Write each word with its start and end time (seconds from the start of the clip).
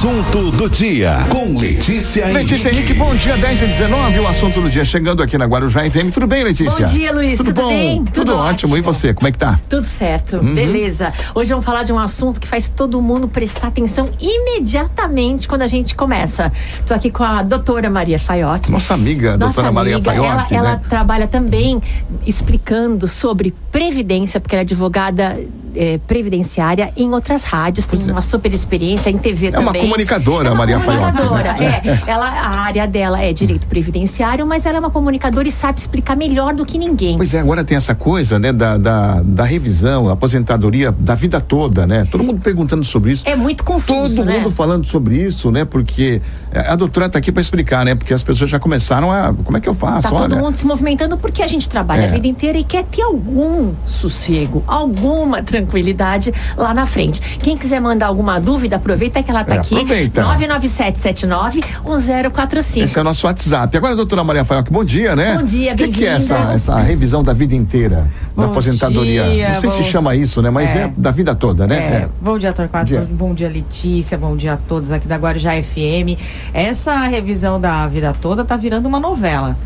assunto 0.00 0.50
do 0.52 0.70
dia 0.70 1.18
com 1.28 1.58
Letícia 1.58 2.22
Henrique. 2.22 2.38
Letícia 2.38 2.70
Henrique, 2.70 2.94
bom 2.94 3.14
dia, 3.14 3.36
10 3.36 3.60
e 3.60 3.66
19 3.66 4.20
o 4.20 4.26
assunto 4.26 4.58
do 4.62 4.70
dia 4.70 4.82
chegando 4.82 5.22
aqui 5.22 5.36
na 5.36 5.44
Guarujá 5.44 5.82
FM. 5.82 6.10
Tudo 6.10 6.26
bem, 6.26 6.42
Letícia? 6.42 6.86
Bom 6.86 6.92
dia, 6.94 7.12
Luiz. 7.12 7.36
Tudo, 7.36 7.48
Tudo 7.48 7.60
bom? 7.60 7.68
bem? 7.68 7.96
Tudo, 7.98 8.12
Tudo 8.12 8.32
ótimo. 8.32 8.48
ótimo. 8.48 8.76
E 8.78 8.80
você, 8.80 9.12
como 9.12 9.28
é 9.28 9.30
que 9.32 9.36
tá? 9.36 9.60
Tudo 9.68 9.84
certo, 9.84 10.38
beleza. 10.38 11.12
Hoje 11.34 11.50
vamos 11.50 11.66
falar 11.66 11.82
de 11.82 11.92
um 11.92 11.98
assunto 11.98 12.40
que 12.40 12.48
faz 12.48 12.70
todo 12.70 13.02
mundo 13.02 13.28
prestar 13.28 13.66
atenção 13.66 14.08
imediatamente 14.18 15.46
quando 15.46 15.60
a 15.60 15.66
gente 15.66 15.94
começa. 15.94 16.50
Tô 16.86 16.94
aqui 16.94 17.10
com 17.10 17.22
a 17.22 17.42
doutora 17.42 17.90
Maria 17.90 18.18
Faioc. 18.18 18.70
Nossa 18.70 18.94
amiga, 18.94 19.32
Nossa 19.32 19.52
doutora 19.52 19.70
Maria 19.70 19.96
amiga, 19.96 20.12
Faioc, 20.12 20.26
ela, 20.30 20.36
né? 20.36 20.48
ela 20.50 20.76
trabalha 20.88 21.28
também 21.28 21.78
explicando 22.26 23.06
sobre 23.06 23.52
previdência, 23.70 24.40
porque 24.40 24.54
ela 24.54 24.62
é 24.62 24.64
advogada 24.64 25.38
eh, 25.76 25.98
previdenciária 26.06 26.92
em 26.96 27.10
outras 27.12 27.44
rádios, 27.44 27.86
tem 27.86 28.00
uma 28.10 28.22
super 28.22 28.52
experiência 28.52 29.10
em 29.10 29.16
TV 29.18 29.48
É 29.48 29.50
também. 29.52 29.66
uma 29.68 29.74
comunicadora, 29.74 30.48
É 30.48 30.50
uma 30.50 30.58
Maria 30.58 30.78
né? 30.78 30.84
comunicadora, 30.84 31.48
é. 31.62 32.02
Ela, 32.06 32.26
a 32.28 32.48
área 32.60 32.86
dela 32.86 33.20
é 33.22 33.32
direito 33.32 33.66
previdenciário, 33.68 34.46
mas 34.46 34.66
ela 34.66 34.76
é 34.78 34.80
uma 34.80 34.90
comunicadora 34.90 35.46
e 35.46 35.52
sabe 35.52 35.78
explicar 35.78 36.16
melhor 36.16 36.54
do 36.54 36.66
que 36.66 36.76
ninguém. 36.78 37.16
Pois 37.16 37.32
é, 37.32 37.38
agora 37.40 37.62
tem 37.62 37.76
essa 37.76 37.94
coisa, 37.94 38.38
né, 38.38 38.52
da, 38.52 38.76
da, 38.76 39.22
da 39.22 39.44
revisão, 39.44 40.08
aposentadoria 40.08 40.90
da 40.90 41.14
vida 41.14 41.40
toda, 41.40 41.86
né? 41.86 42.06
Todo 42.10 42.24
mundo 42.24 42.40
perguntando 42.40 42.84
sobre 42.84 43.12
isso. 43.12 43.22
É 43.28 43.36
muito 43.36 43.62
confuso, 43.64 44.16
Todo 44.16 44.24
né? 44.26 44.38
mundo 44.38 44.50
falando 44.50 44.84
sobre 44.84 45.16
isso, 45.16 45.50
né? 45.50 45.64
Porque 45.64 46.20
a 46.52 46.74
doutora 46.74 47.06
está 47.06 47.18
aqui 47.18 47.30
para 47.30 47.40
explicar, 47.40 47.84
né? 47.84 47.94
Porque 47.94 48.12
as 48.12 48.22
pessoas 48.22 48.50
já 48.50 48.58
começaram 48.58 49.12
a. 49.12 49.32
Como 49.44 49.56
é 49.56 49.60
que 49.60 49.68
eu 49.68 49.74
faço? 49.74 50.10
Tá 50.10 50.16
todo 50.16 50.32
Olha. 50.34 50.42
mundo 50.42 50.56
se 50.56 50.66
movimentando 50.66 51.16
porque 51.16 51.42
a 51.42 51.46
gente 51.46 51.68
trabalha 51.68 52.02
É. 52.02 52.08
a 52.08 52.12
vida 52.12 52.26
inteira 52.26 52.58
e 52.58 52.64
quer 52.64 52.84
ter 52.84 53.02
algum 53.02 53.59
sossego, 53.86 54.62
alguma 54.66 55.42
tranquilidade 55.42 56.32
lá 56.56 56.72
na 56.74 56.86
frente. 56.86 57.20
Quem 57.42 57.56
quiser 57.56 57.80
mandar 57.80 58.06
alguma 58.06 58.40
dúvida, 58.40 58.76
aproveita 58.76 59.22
que 59.22 59.30
ela 59.30 59.44
tá 59.44 59.54
É, 59.54 59.58
aqui. 59.58 59.74
aproveita. 59.74 60.22
997791045. 60.24 62.82
Esse 62.84 62.98
é 62.98 63.00
o 63.00 63.04
nosso 63.04 63.26
WhatsApp. 63.26 63.76
Agora, 63.76 63.96
doutora 63.96 64.24
Maria 64.24 64.44
Faioc, 64.44 64.70
bom 64.70 64.84
dia, 64.84 65.14
né? 65.16 65.36
Bom 65.36 65.44
dia, 65.44 65.72
O 65.72 65.76
que, 65.76 65.88
que 65.88 66.06
é 66.06 66.10
essa, 66.12 66.34
bem-vinda. 66.34 66.54
essa 66.54 66.76
revisão 66.78 67.22
da 67.22 67.32
vida 67.32 67.54
inteira 67.54 68.10
da 68.36 68.44
Bom 68.44 68.50
aposentadoria? 68.50 69.24
dia, 69.24 69.48
Não 69.50 69.56
sei 69.56 69.70
se 69.70 69.78
bom- 69.78 69.82
chama 69.84 70.14
isso, 70.16 70.40
né? 70.42 70.50
Mas 70.50 70.74
é, 70.74 70.82
É. 70.82 70.92
da 70.96 71.10
vida 71.10 71.34
toda, 71.34 71.66
né? 71.66 71.76
É, 71.76 72.08
bom 72.20 72.38
dia, 72.38 72.52
Torquato. 72.52 72.86
Dia. 72.86 73.06
Bom 73.10 73.34
dia, 73.34 73.48
Letícia. 73.48 74.16
Bom 74.16 74.36
dia 74.36 74.54
a 74.54 74.56
todos 74.56 74.90
aqui 74.92 75.06
da 75.06 75.16
Guarujá 75.16 75.50
FM. 75.62 76.18
Essa 76.54 76.96
revisão 77.06 77.60
da 77.60 77.86
vida 77.86 78.14
toda 78.20 78.44
tá 78.44 78.56
virando 78.56 78.86
uma 78.86 79.00
novela. 79.00 79.56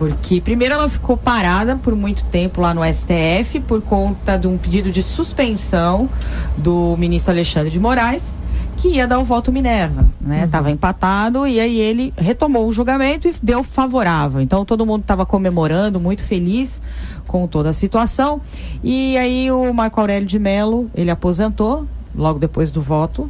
Porque 0.00 0.40
primeiro 0.40 0.72
ela 0.72 0.88
ficou 0.88 1.14
parada 1.14 1.76
por 1.76 1.94
muito 1.94 2.24
tempo 2.24 2.62
lá 2.62 2.72
no 2.72 2.80
STF 2.82 3.60
por 3.60 3.82
conta 3.82 4.38
de 4.38 4.46
um 4.46 4.56
pedido 4.56 4.90
de 4.90 5.02
suspensão 5.02 6.08
do 6.56 6.96
ministro 6.96 7.32
Alexandre 7.32 7.68
de 7.68 7.78
Moraes, 7.78 8.34
que 8.78 8.88
ia 8.88 9.06
dar 9.06 9.18
o 9.18 9.24
voto 9.24 9.52
Minerva, 9.52 10.08
né? 10.18 10.48
Tava 10.50 10.70
empatado 10.70 11.46
e 11.46 11.60
aí 11.60 11.78
ele 11.78 12.14
retomou 12.16 12.66
o 12.66 12.72
julgamento 12.72 13.28
e 13.28 13.34
deu 13.42 13.62
favorável. 13.62 14.40
Então 14.40 14.64
todo 14.64 14.86
mundo 14.86 15.02
estava 15.02 15.26
comemorando, 15.26 16.00
muito 16.00 16.22
feliz 16.22 16.80
com 17.26 17.46
toda 17.46 17.68
a 17.68 17.74
situação. 17.74 18.40
E 18.82 19.18
aí 19.18 19.50
o 19.50 19.70
Marco 19.74 20.00
Aurélio 20.00 20.26
de 20.26 20.38
Mello, 20.38 20.90
ele 20.94 21.10
aposentou 21.10 21.84
logo 22.14 22.38
depois 22.38 22.72
do 22.72 22.80
voto. 22.80 23.28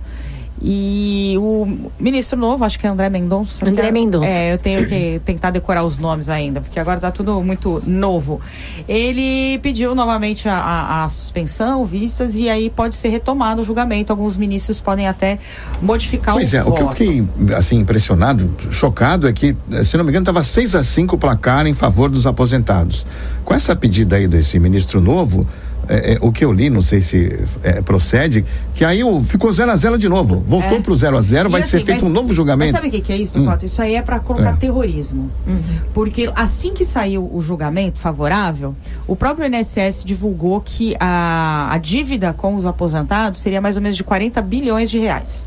E 0.63 1.37
o 1.39 1.89
ministro 1.99 2.39
novo, 2.39 2.65
acho 2.65 2.79
que 2.79 2.87
é 2.87 2.91
André 2.91 3.09
Mendonça. 3.09 3.67
André 3.67 3.89
é- 3.89 3.91
Mendonça. 3.91 4.29
É, 4.29 4.53
eu 4.53 4.59
tenho 4.59 4.87
que 4.87 5.21
tentar 5.25 5.51
decorar 5.51 5.85
os 5.85 5.97
nomes 5.97 6.29
ainda, 6.29 6.61
porque 6.61 6.79
agora 6.79 7.01
tá 7.01 7.11
tudo 7.11 7.41
muito 7.43 7.83
novo. 7.87 8.41
Ele 8.87 9.59
pediu 9.63 9.95
novamente 9.95 10.49
a, 10.49 10.55
a- 10.57 11.05
a 11.05 11.09
suspensão, 11.09 11.85
vistas, 11.87 12.37
e 12.37 12.49
aí 12.51 12.69
pode 12.69 12.95
ser 12.95 13.09
retomado 13.09 13.63
o 13.63 13.65
julgamento. 13.65 14.13
Alguns 14.13 14.37
ministros 14.37 14.81
podem 14.81 15.09
até 15.09 15.39
modificar 15.81 16.35
Pois 16.35 16.53
o 16.53 16.57
é, 16.57 16.63
o 16.63 16.73
que 16.73 16.83
eu 16.83 16.87
voto. 16.87 16.97
fiquei 16.99 17.27
assim 17.57 17.79
impressionado, 17.79 18.55
chocado 18.71 19.27
é 19.27 19.33
que, 19.33 19.57
se 19.83 19.97
não 19.97 20.05
me 20.05 20.11
engano, 20.11 20.25
estava 20.25 20.43
6 20.43 20.75
a 20.75 20.85
5 20.85 21.17
o 21.17 21.19
placar 21.19 21.67
em 21.67 21.75
favor 21.75 22.11
dos 22.11 22.27
aposentados. 22.27 23.07
Com 23.45 23.55
essa 23.55 23.75
pedida 23.75 24.17
aí 24.17 24.29
desse 24.29 24.59
ministro 24.59 25.01
novo, 25.01 25.47
eh, 25.91 26.13
eh, 26.15 26.19
o 26.21 26.31
que 26.33 26.45
eu 26.45 26.53
li, 26.53 26.71
não 26.71 26.81
sei 26.83 27.01
se 27.01 27.39
eh, 27.63 27.83
procede, 27.83 28.45
que 28.75 28.85
aí 28.85 29.03
o, 29.05 29.23
ficou 29.23 29.51
0 29.53 29.71
a 29.71 29.77
0 29.77 29.99
de 29.99 30.09
novo. 30.09 30.41
Voltou 30.47 30.79
É. 30.79 30.81
pro 30.81 30.95
0 30.95 31.17
a 31.19 31.21
0 31.21 31.51
vai 31.51 31.63
E 31.63 31.67
ser 31.67 31.77
assim, 31.79 31.87
feito 31.87 32.03
mas- 32.05 32.11
um 32.11 32.15
novo 32.15 32.33
julgamento. 32.35 32.73
Mas 32.73 32.81
sabe 32.81 32.89
o 32.89 32.91
que, 32.91 33.01
que 33.07 33.13
é 33.13 33.17
isso, 33.17 33.39
Hum. 33.39 33.45
Pato? 33.47 33.67
Isso 33.67 33.83
aí 33.83 33.95
é 33.97 34.03
para 34.03 34.19
colocar 34.21 34.51
É. 34.51 34.57
terrorismo. 34.57 35.31
Porque 35.93 36.31
assim 36.37 36.73
que 36.73 36.85
saiu 36.85 37.29
o 37.33 37.41
julgamento 37.43 37.99
favorável, 38.01 38.75
o 39.07 39.15
próprio 39.17 39.47
INSS 39.47 40.05
divulgou 40.05 40.61
que 40.61 40.95
a, 41.01 41.69
a 41.73 41.79
dívida 41.79 42.33
com 42.33 42.55
os 42.55 42.65
aposentados 42.65 43.41
seria 43.41 43.61
mais 43.61 43.77
ou 43.77 43.83
menos 43.83 43.97
de 43.97 44.05
40 44.05 44.41
bilhões 44.43 44.91
de 44.91 44.99
reais. 44.99 45.45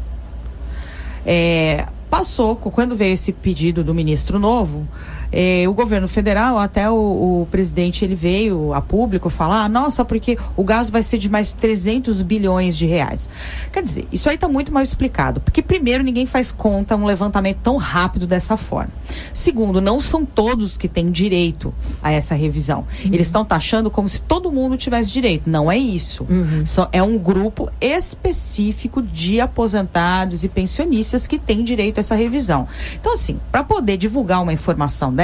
É, 1.26 1.86
passou, 2.10 2.56
quando 2.56 2.96
veio 2.96 3.14
esse 3.14 3.32
pedido 3.32 3.84
do 3.84 3.94
ministro 3.94 4.38
novo, 4.38 4.86
é, 5.34 5.66
o 5.68 5.74
governo 5.74 6.08
federal, 6.08 6.58
até 6.60 6.90
o, 6.90 6.94
o 7.42 7.48
presidente, 7.50 8.06
ele 8.06 8.14
veio 8.16 8.72
a 8.74 8.80
público 8.82 9.30
falar, 9.30 9.68
nossa, 9.68 10.06
porque 10.06 10.38
o 10.56 10.64
gasto 10.64 10.92
vai 10.92 11.02
ser 11.02 11.18
de 11.18 11.28
mais 11.28 11.52
300 11.52 12.22
bilhões 12.22 12.78
de 12.78 12.86
reais. 12.86 13.28
Quer 13.72 13.82
dizer, 13.84 14.08
isso 14.12 14.30
aí 14.30 14.36
está 14.36 14.48
muito 14.48 14.72
mal 14.72 14.84
explicado, 14.84 15.42
porque 15.42 15.62
primeiro 15.62 16.04
ninguém 16.04 16.26
faz 16.28 16.52
conta 16.52 16.96
um 16.96 17.06
levantamento 17.06 17.58
tão 17.64 17.78
rápido 17.78 18.28
dessa 18.28 18.56
forma. 18.56 18.92
Segundo, 19.34 19.82
não 19.82 20.00
são 20.00 20.24
todos 20.24 20.78
que 20.78 20.88
têm 20.88 21.10
direito 21.12 21.74
a 22.04 22.12
essa 22.12 22.36
revisão. 22.36 22.86
Eles 23.04 23.28
estão 23.28 23.44
taxando 23.44 23.90
como 23.90 24.08
se 24.08 24.22
todo 24.22 24.52
mundo 24.52 24.78
tivesse 24.78 25.12
direito. 25.12 25.50
Não 25.50 25.72
é 25.72 25.78
isso. 25.78 26.26
Só- 26.66 26.88
é 26.92 27.02
um 27.02 27.18
grupo 27.18 27.70
específico 27.82 29.02
de 29.02 29.42
aposentados 29.42 30.44
e 30.44 30.48
pensionistas 30.50 31.26
que 31.26 31.40
tem 31.40 31.64
direito 31.64 31.98
a 31.98 32.02
essa 32.02 32.16
revisão. 32.16 32.68
Então, 33.00 33.14
assim, 33.14 33.40
para 33.52 33.64
poder 33.64 33.98
divulgar 33.98 34.42
uma 34.42 34.54
informação 34.54 35.12
dessa, 35.14 35.23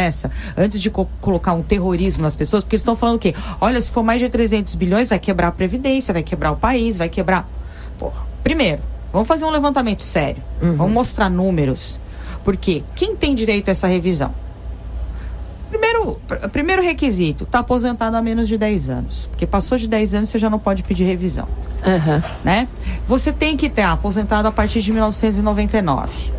antes 0.57 0.81
de 0.81 0.89
co- 0.89 1.07
colocar 1.21 1.53
um 1.53 1.61
terrorismo 1.61 2.23
nas 2.23 2.35
pessoas, 2.35 2.63
porque 2.63 2.75
eles 2.75 2.81
estão 2.81 2.95
falando 2.95 3.15
o 3.17 3.19
quê? 3.19 3.33
Olha, 3.59 3.79
se 3.81 3.91
for 3.91 4.03
mais 4.03 4.19
de 4.19 4.29
300 4.29 4.75
bilhões, 4.75 5.09
vai 5.09 5.19
quebrar 5.19 5.47
a 5.49 5.51
Previdência, 5.51 6.13
vai 6.13 6.23
quebrar 6.23 6.51
o 6.51 6.55
país, 6.55 6.95
vai 6.97 7.09
quebrar. 7.09 7.47
Porra. 7.97 8.21
Primeiro, 8.43 8.81
vamos 9.11 9.27
fazer 9.27 9.45
um 9.45 9.49
levantamento 9.49 10.03
sério. 10.03 10.41
Vamos 10.61 10.93
mostrar 10.93 11.29
números. 11.29 11.99
Porque 12.43 12.83
quem 12.95 13.15
tem 13.15 13.35
direito 13.35 13.67
a 13.67 13.71
essa 13.71 13.87
revisão? 13.87 14.33
Primeiro, 15.69 16.19
pr- 16.27 16.47
primeiro 16.49 16.81
requisito, 16.81 17.43
está 17.43 17.59
aposentado 17.59 18.17
há 18.17 18.21
menos 18.21 18.47
de 18.47 18.57
10 18.57 18.89
anos. 18.89 19.27
Porque 19.27 19.45
passou 19.45 19.77
de 19.77 19.87
10 19.87 20.13
anos, 20.15 20.29
você 20.29 20.39
já 20.39 20.49
não 20.49 20.57
pode 20.57 20.81
pedir 20.81 21.03
revisão 21.03 21.47
Aham. 21.85 22.23
né? 22.43 22.67
Você 23.07 23.31
tem 23.31 23.55
que 23.55 23.69
ter 23.69 23.83
aposentado 23.83 24.47
a 24.47 24.51
partir 24.51 24.81
de 24.81 24.91
1999. 24.91 26.31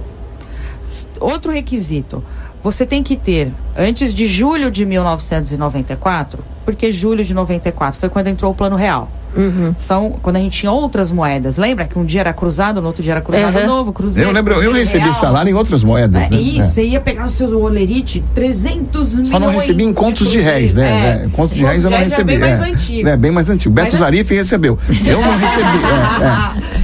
S- 0.87 1.07
Outro 1.21 1.53
requisito, 1.53 2.25
você 2.63 2.85
tem 2.85 3.03
que 3.03 3.17
ter 3.17 3.53
antes 3.77 4.13
de 4.15 4.27
julho 4.27 4.71
de 4.71 4.85
1994, 4.85 6.45
porque 6.65 6.93
julho 6.93 7.25
de 7.25 7.33
94 7.33 7.99
foi 7.99 8.09
quando 8.09 8.27
entrou 8.27 8.53
o 8.53 8.55
Plano 8.55 8.77
Real. 8.77 9.09
Uhum. 9.37 9.75
São 9.79 10.11
quando 10.23 10.37
a 10.37 10.39
gente 10.41 10.59
tinha 10.59 10.73
outras 10.73 11.11
moedas. 11.11 11.57
Lembra 11.57 11.85
que 11.87 11.99
um 11.99 12.05
dia 12.05 12.21
era 12.21 12.33
cruzado, 12.33 12.81
no 12.81 12.87
outro 12.89 13.03
dia 13.03 13.13
era 13.13 13.21
cruzado 13.21 13.59
Uhum. 13.59 13.67
novo, 13.67 13.93
cruzeiro. 13.93 14.29
Eu 14.31 14.35
lembro, 14.35 14.55
eu 14.63 14.73
recebi 14.73 15.05
real. 15.05 15.13
salário 15.13 15.51
em 15.51 15.55
outras 15.55 15.85
moedas, 15.85 16.27
É, 16.27 16.31
né? 16.31 16.37
isso, 16.41 16.63
É. 16.63 16.67
você 16.69 16.85
ia 16.85 17.01
pegar 17.01 17.25
o 17.27 17.29
seu 17.29 17.61
olerite, 17.63 18.23
300 18.35 19.11
milhões. 19.11 19.29
Só 19.29 19.39
não 19.39 19.51
recebi 19.51 19.85
em 19.85 19.93
contos 19.95 20.31
de 20.31 20.41
réis, 20.41 20.75
né? 20.75 21.21
É. 21.23 21.25
É, 21.27 21.29
Contos 21.31 21.57
de 21.57 21.65
réis 21.65 21.85
eu 21.85 21.91
não 21.91 21.99
de 21.99 22.05
recebi. 22.05 22.35
É 22.35 22.39
bem 22.39 22.49
mais 22.49 22.61
é. 22.61 22.71
antigo. 22.71 23.09
É, 23.09 23.17
bem 23.17 23.31
mais 23.31 23.51
antigo. 23.51 23.75
Beto 23.75 23.87
Mas 23.87 23.95
assim- 23.95 24.05
Zarif 24.05 24.35
recebeu. 24.35 24.79
Eu 25.05 25.21
não 25.21 25.37
recebi. 25.39 25.79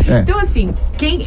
é, 0.09 0.13
é, 0.13 0.17
é. 0.19 0.21
Então, 0.21 0.39
assim, 0.41 0.71
quem, 0.97 1.27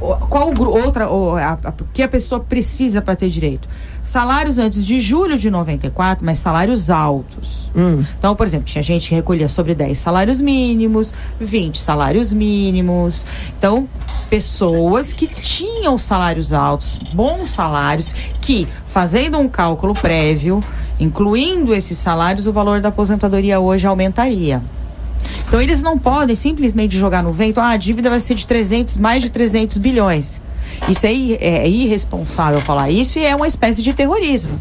qual 0.00 0.52
outra, 0.58 1.08
o 1.10 1.36
a, 1.36 1.58
a- 1.64 1.72
que 1.92 2.02
a 2.02 2.08
pessoa 2.08 2.40
precisa 2.40 3.00
para 3.02 3.14
ter 3.16 3.28
direito? 3.28 3.68
Salários 4.06 4.56
antes 4.56 4.86
de 4.86 5.00
julho 5.00 5.36
de 5.36 5.50
94, 5.50 6.24
mas 6.24 6.38
salários 6.38 6.90
altos. 6.90 7.72
Hum. 7.74 8.04
Então, 8.16 8.36
por 8.36 8.46
exemplo, 8.46 8.64
tinha 8.64 8.82
gente 8.82 9.08
que 9.08 9.14
recolhia 9.16 9.48
sobre 9.48 9.74
10 9.74 9.98
salários 9.98 10.40
mínimos, 10.40 11.12
20 11.40 11.76
salários 11.76 12.32
mínimos. 12.32 13.26
Então, 13.58 13.88
pessoas 14.30 15.12
que 15.12 15.26
tinham 15.26 15.98
salários 15.98 16.52
altos, 16.52 16.98
bons 17.12 17.50
salários, 17.50 18.14
que, 18.40 18.68
fazendo 18.86 19.38
um 19.38 19.48
cálculo 19.48 19.92
prévio, 19.92 20.62
incluindo 21.00 21.74
esses 21.74 21.98
salários, 21.98 22.46
o 22.46 22.52
valor 22.52 22.80
da 22.80 22.90
aposentadoria 22.90 23.58
hoje 23.58 23.88
aumentaria. 23.88 24.62
Então 25.48 25.60
eles 25.60 25.82
não 25.82 25.98
podem 25.98 26.36
simplesmente 26.36 26.96
jogar 26.96 27.24
no 27.24 27.32
vento, 27.32 27.58
ah, 27.58 27.70
a 27.70 27.76
dívida 27.76 28.08
vai 28.08 28.20
ser 28.20 28.36
de 28.36 28.46
300, 28.46 28.98
mais 28.98 29.20
de 29.20 29.30
300 29.30 29.78
bilhões. 29.78 30.40
Isso 30.88 31.06
é, 31.06 31.12
ir- 31.12 31.38
é 31.40 31.68
irresponsável 31.68 32.60
falar 32.60 32.90
isso 32.90 33.18
e 33.18 33.24
é 33.24 33.34
uma 33.34 33.46
espécie 33.46 33.82
de 33.82 33.92
terrorismo. 33.92 34.60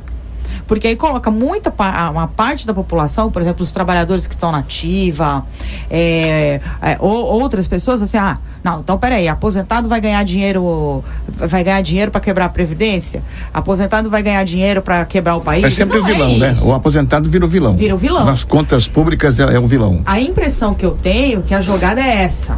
Porque 0.67 0.88
aí 0.88 0.95
coloca 0.95 1.29
muita 1.29 1.71
uma 2.12 2.27
parte 2.27 2.65
da 2.65 2.73
população, 2.73 3.29
por 3.29 3.39
exemplo, 3.39 3.62
os 3.62 3.71
trabalhadores 3.71 4.25
que 4.25 4.33
estão 4.33 4.51
na 4.51 4.59
ativa, 4.59 5.45
é, 5.91 6.59
é, 6.81 6.97
ou, 7.00 7.12
outras 7.13 7.67
pessoas 7.67 8.01
assim, 8.01 8.17
ah, 8.17 8.39
não, 8.63 8.79
então 8.79 8.97
peraí, 8.97 9.27
aposentado 9.27 9.88
vai 9.88 10.01
ganhar 10.01 10.23
dinheiro, 10.23 11.03
vai 11.27 11.63
ganhar 11.63 11.81
dinheiro 11.81 12.09
para 12.09 12.19
quebrar 12.19 12.45
a 12.45 12.50
previdência, 12.50 13.21
aposentado 13.53 14.09
vai 14.09 14.23
ganhar 14.23 14.44
dinheiro 14.44 14.81
para 14.81 15.06
quebrar 15.06 15.35
o 15.35 15.41
país. 15.41 15.63
É 15.63 15.69
sempre 15.69 16.00
Não 16.00 16.03
o 16.03 16.07
vilão, 16.07 16.31
é 16.31 16.38
né? 16.39 16.56
O 16.63 16.73
aposentado 16.73 17.29
vira 17.29 17.45
o 17.45 17.47
vilão. 17.47 17.75
Vira 17.75 17.94
o 17.94 17.97
vilão. 18.00 18.25
Nas 18.25 18.44
contas 18.44 18.88
públicas 18.88 19.39
é, 19.39 19.44
é 19.44 19.59
o 19.59 19.68
vilão. 19.68 20.01
A 20.03 20.19
impressão 20.19 20.73
que 20.73 20.83
eu 20.85 20.97
tenho 21.00 21.39
é 21.39 21.44
que 21.44 21.53
a 21.53 21.61
jogada 21.61 22.01
é 22.01 22.23
essa. 22.23 22.57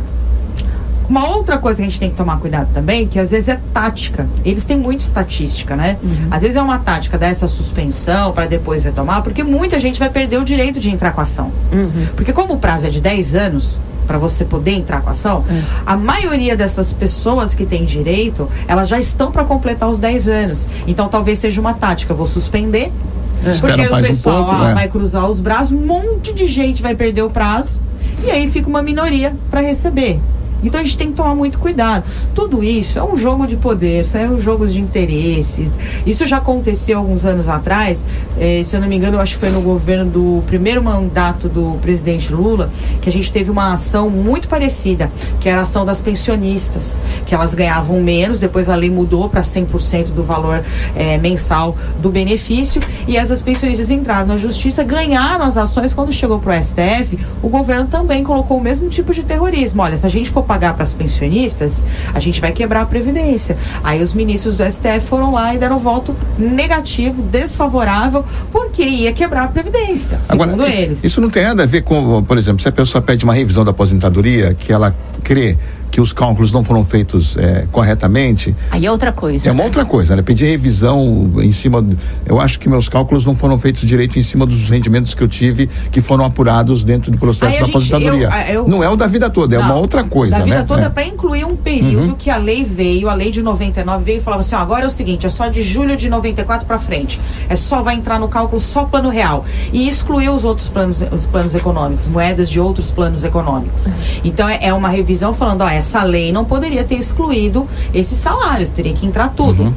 Uma 1.09 1.29
outra 1.29 1.57
coisa 1.57 1.77
que 1.77 1.83
a 1.83 1.89
gente 1.89 1.99
tem 1.99 2.09
que 2.09 2.15
tomar 2.15 2.37
cuidado 2.39 2.67
também, 2.73 3.07
que 3.07 3.17
às 3.17 3.31
vezes 3.31 3.47
é 3.47 3.59
tática. 3.73 4.27
Eles 4.43 4.65
têm 4.65 4.77
muito 4.77 5.01
estatística, 5.01 5.75
né? 5.75 5.97
Uhum. 6.03 6.27
Às 6.29 6.41
vezes 6.41 6.57
é 6.57 6.61
uma 6.61 6.79
tática 6.79 7.17
dessa 7.17 7.47
suspensão 7.47 8.31
para 8.33 8.45
depois 8.45 8.83
retomar, 8.83 9.23
porque 9.23 9.43
muita 9.43 9.79
gente 9.79 9.99
vai 9.99 10.09
perder 10.09 10.37
o 10.37 10.43
direito 10.45 10.79
de 10.79 10.89
entrar 10.89 11.11
com 11.11 11.21
a 11.21 11.23
ação. 11.23 11.51
Uhum. 11.71 12.07
Porque 12.15 12.33
como 12.33 12.55
o 12.55 12.57
prazo 12.57 12.87
é 12.87 12.89
de 12.89 12.99
10 12.99 13.35
anos, 13.35 13.79
para 14.05 14.17
você 14.17 14.45
poder 14.45 14.71
entrar 14.71 15.01
com 15.01 15.09
a 15.09 15.11
ação, 15.11 15.43
uhum. 15.49 15.63
a 15.85 15.95
maioria 15.97 16.55
dessas 16.55 16.93
pessoas 16.93 17.53
que 17.53 17.65
têm 17.65 17.85
direito, 17.85 18.49
elas 18.67 18.87
já 18.87 18.97
estão 18.97 19.31
para 19.31 19.43
completar 19.43 19.89
os 19.89 19.99
10 19.99 20.27
anos. 20.27 20.67
Então 20.87 21.07
talvez 21.09 21.39
seja 21.39 21.59
uma 21.59 21.73
tática, 21.73 22.13
eu 22.13 22.17
vou 22.17 22.27
suspender, 22.27 22.91
é. 23.45 23.57
porque 23.59 23.81
o 23.81 24.01
pessoal 24.01 24.41
um 24.41 24.45
pouco, 24.45 24.61
ah, 24.61 24.67
né? 24.69 24.73
vai 24.73 24.87
cruzar 24.87 25.29
os 25.29 25.39
braços, 25.39 25.71
um 25.71 25.85
monte 25.85 26.33
de 26.33 26.47
gente 26.47 26.81
vai 26.81 26.95
perder 26.95 27.21
o 27.21 27.29
prazo, 27.29 27.79
e 28.23 28.31
aí 28.31 28.49
fica 28.49 28.67
uma 28.67 28.81
minoria 28.81 29.35
para 29.51 29.61
receber. 29.61 30.19
Então 30.63 30.79
a 30.79 30.83
gente 30.83 30.97
tem 30.97 31.09
que 31.09 31.13
tomar 31.13 31.35
muito 31.35 31.59
cuidado. 31.59 32.03
Tudo 32.33 32.63
isso 32.63 32.97
é 32.99 33.03
um 33.03 33.15
jogo 33.17 33.45
de 33.47 33.55
poder, 33.57 34.05
são 34.05 34.39
jogos 34.41 34.73
de 34.73 34.79
interesses. 34.79 35.77
Isso 36.05 36.25
já 36.25 36.37
aconteceu 36.37 36.97
alguns 36.97 37.25
anos 37.25 37.47
atrás, 37.47 38.05
eh, 38.39 38.61
se 38.63 38.75
eu 38.75 38.81
não 38.81 38.87
me 38.87 38.95
engano, 38.95 39.17
eu 39.17 39.21
acho 39.21 39.35
que 39.35 39.39
foi 39.39 39.49
no 39.49 39.61
governo 39.61 40.09
do 40.09 40.43
primeiro 40.47 40.83
mandato 40.83 41.47
do 41.47 41.77
presidente 41.81 42.33
Lula, 42.33 42.69
que 43.01 43.09
a 43.09 43.11
gente 43.11 43.31
teve 43.31 43.51
uma 43.51 43.73
ação 43.73 44.09
muito 44.09 44.47
parecida, 44.47 45.11
que 45.39 45.49
era 45.49 45.59
a 45.59 45.63
ação 45.63 45.85
das 45.85 46.01
pensionistas, 46.01 46.99
que 47.25 47.35
elas 47.35 47.53
ganhavam 47.53 48.01
menos, 48.01 48.39
depois 48.39 48.69
a 48.69 48.75
lei 48.75 48.89
mudou 48.89 49.29
para 49.29 49.41
100% 49.41 50.11
do 50.11 50.23
valor 50.23 50.63
eh, 50.95 51.17
mensal 51.17 51.75
do 52.01 52.09
benefício, 52.09 52.81
e 53.07 53.17
essas 53.17 53.41
pensionistas 53.41 53.89
entraram 53.89 54.27
na 54.27 54.37
justiça, 54.37 54.83
ganharam 54.83 55.45
as 55.45 55.57
ações. 55.57 55.93
Quando 55.93 56.11
chegou 56.11 56.39
para 56.39 56.57
o 56.57 56.63
STF, 56.63 57.19
o 57.41 57.49
governo 57.49 57.87
também 57.87 58.23
colocou 58.23 58.57
o 58.57 58.61
mesmo 58.61 58.89
tipo 58.89 59.13
de 59.13 59.23
terrorismo. 59.23 59.81
Olha, 59.81 59.97
se 59.97 60.05
a 60.05 60.09
gente 60.09 60.29
for 60.29 60.43
pagar 60.47 60.73
para 60.73 60.83
as 60.83 60.93
pensionistas, 60.93 61.83
a 62.13 62.19
gente 62.19 62.39
vai 62.41 62.51
quebrar 62.51 62.81
a 62.81 62.85
Previdência. 62.85 63.57
Aí 63.83 64.01
os 64.01 64.13
ministros 64.13 64.55
do 64.55 64.63
STF 64.63 65.01
foram 65.01 65.33
lá 65.33 65.53
e 65.53 65.57
deram 65.57 65.77
voto 65.77 66.15
negativo, 66.39 67.21
desfavorável, 67.21 68.25
porque 68.51 68.83
ia 68.83 69.11
quebrar 69.11 69.43
a 69.43 69.47
Previdência, 69.49 70.19
segundo 70.21 70.53
Agora, 70.53 70.69
eles. 70.69 71.03
Isso 71.03 71.19
não 71.19 71.29
tem 71.29 71.43
nada 71.43 71.63
a 71.63 71.65
ver 71.65 71.83
com, 71.83 72.23
por 72.23 72.37
exemplo, 72.37 72.61
se 72.61 72.69
a 72.69 72.71
pessoa 72.71 73.01
pede 73.01 73.23
uma 73.25 73.33
revisão 73.33 73.65
da 73.65 73.71
aposentadoria, 73.71 74.55
que 74.57 74.71
ela 74.71 74.95
crê 75.23 75.57
que 75.89 76.01
os 76.01 76.13
cálculos 76.13 76.51
não 76.51 76.63
foram 76.63 76.83
feitos 76.83 77.37
é, 77.37 77.65
corretamente. 77.71 78.55
Aí 78.71 78.85
é 78.85 78.91
outra 78.91 79.11
coisa. 79.11 79.47
É 79.47 79.51
uma 79.51 79.63
outra 79.63 79.85
coisa, 79.85 80.15
né? 80.15 80.21
Pedir 80.21 80.47
revisão 80.47 81.31
em 81.37 81.51
cima. 81.51 81.85
Eu 82.25 82.39
acho 82.39 82.59
que 82.59 82.69
meus 82.69 82.89
cálculos 82.89 83.25
não 83.25 83.35
foram 83.35 83.57
feitos 83.57 83.81
direito 83.81 84.17
em 84.19 84.23
cima 84.23 84.45
dos 84.45 84.69
rendimentos 84.69 85.13
que 85.13 85.23
eu 85.23 85.27
tive, 85.27 85.69
que 85.91 86.01
foram 86.01 86.25
apurados 86.25 86.83
dentro 86.83 87.11
do 87.11 87.17
processo 87.17 87.51
da 87.51 87.59
gente, 87.59 87.69
aposentadoria. 87.69 88.29
Eu, 88.47 88.53
eu, 88.53 88.67
não 88.67 88.83
é 88.83 88.89
o 88.89 88.95
da 88.95 89.07
vida 89.07 89.29
toda, 89.29 89.55
é 89.55 89.59
não, 89.59 89.65
uma 89.65 89.75
outra 89.75 90.03
coisa. 90.03 90.37
Da 90.37 90.43
vida 90.43 90.59
né? 90.59 90.65
toda 90.67 90.83
é 90.83 90.89
para 90.89 91.05
incluir 91.05 91.45
um 91.45 91.55
período 91.55 92.09
uhum. 92.09 92.15
que 92.15 92.29
a 92.29 92.37
lei 92.37 92.63
veio, 92.63 93.09
a 93.09 93.13
lei 93.13 93.31
de 93.31 93.41
99 93.41 94.03
veio 94.03 94.17
e 94.17 94.21
falava 94.21 94.41
assim: 94.41 94.55
ó, 94.55 94.59
agora 94.59 94.83
é 94.83 94.87
o 94.87 94.91
seguinte, 94.91 95.25
é 95.25 95.29
só 95.29 95.47
de 95.47 95.63
julho 95.63 95.95
de 95.95 96.09
94 96.09 96.65
para 96.65 96.79
frente. 96.79 97.19
É 97.49 97.55
só, 97.55 97.81
vai 97.81 97.95
entrar 97.95 98.19
no 98.19 98.27
cálculo 98.27 98.61
só 98.61 98.85
plano 98.85 99.09
real. 99.09 99.45
E 99.71 99.87
excluiu 99.87 100.33
os 100.33 100.43
outros 100.43 100.67
planos, 100.67 101.01
os 101.11 101.25
planos 101.25 101.55
econômicos, 101.55 102.07
moedas 102.07 102.49
de 102.49 102.59
outros 102.59 102.91
planos 102.91 103.23
econômicos. 103.23 103.87
Uhum. 103.87 103.93
Então 104.23 104.47
é, 104.49 104.59
é 104.61 104.73
uma 104.73 104.89
revisão 104.89 105.33
falando, 105.33 105.61
ó, 105.61 105.69
essa 105.77 106.03
lei 106.03 106.31
não 106.31 106.43
poderia 106.43 106.83
ter 106.83 106.95
excluído 106.95 107.67
esses 107.93 108.17
salários, 108.17 108.71
teria 108.71 108.93
que 108.93 109.05
entrar 109.05 109.29
tudo. 109.29 109.63
Uhum. 109.63 109.73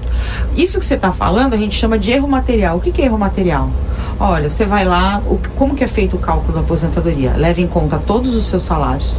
Isso 0.57 0.79
que 0.79 0.85
você 0.85 0.95
está 0.95 1.13
falando 1.13 1.55
a 1.55 1.57
gente 1.57 1.75
chama 1.75 1.99
de 1.99 2.11
erro 2.11 2.29
material. 2.29 2.79
O 2.79 2.81
que, 2.81 2.91
que 2.91 3.03
é 3.03 3.05
erro 3.05 3.19
material? 3.19 3.71
Olha, 4.19 4.51
você 4.51 4.65
vai 4.65 4.85
lá, 4.85 5.23
o, 5.27 5.39
como 5.57 5.75
que 5.75 5.85
é 5.85 5.87
feito 5.87 6.17
o 6.17 6.19
cálculo 6.19 6.53
da 6.53 6.61
aposentadoria? 6.61 7.33
Leva 7.37 7.61
em 7.61 7.67
conta 7.67 7.99
todos 7.99 8.35
os 8.35 8.49
seus 8.49 8.63
salários, 8.63 9.19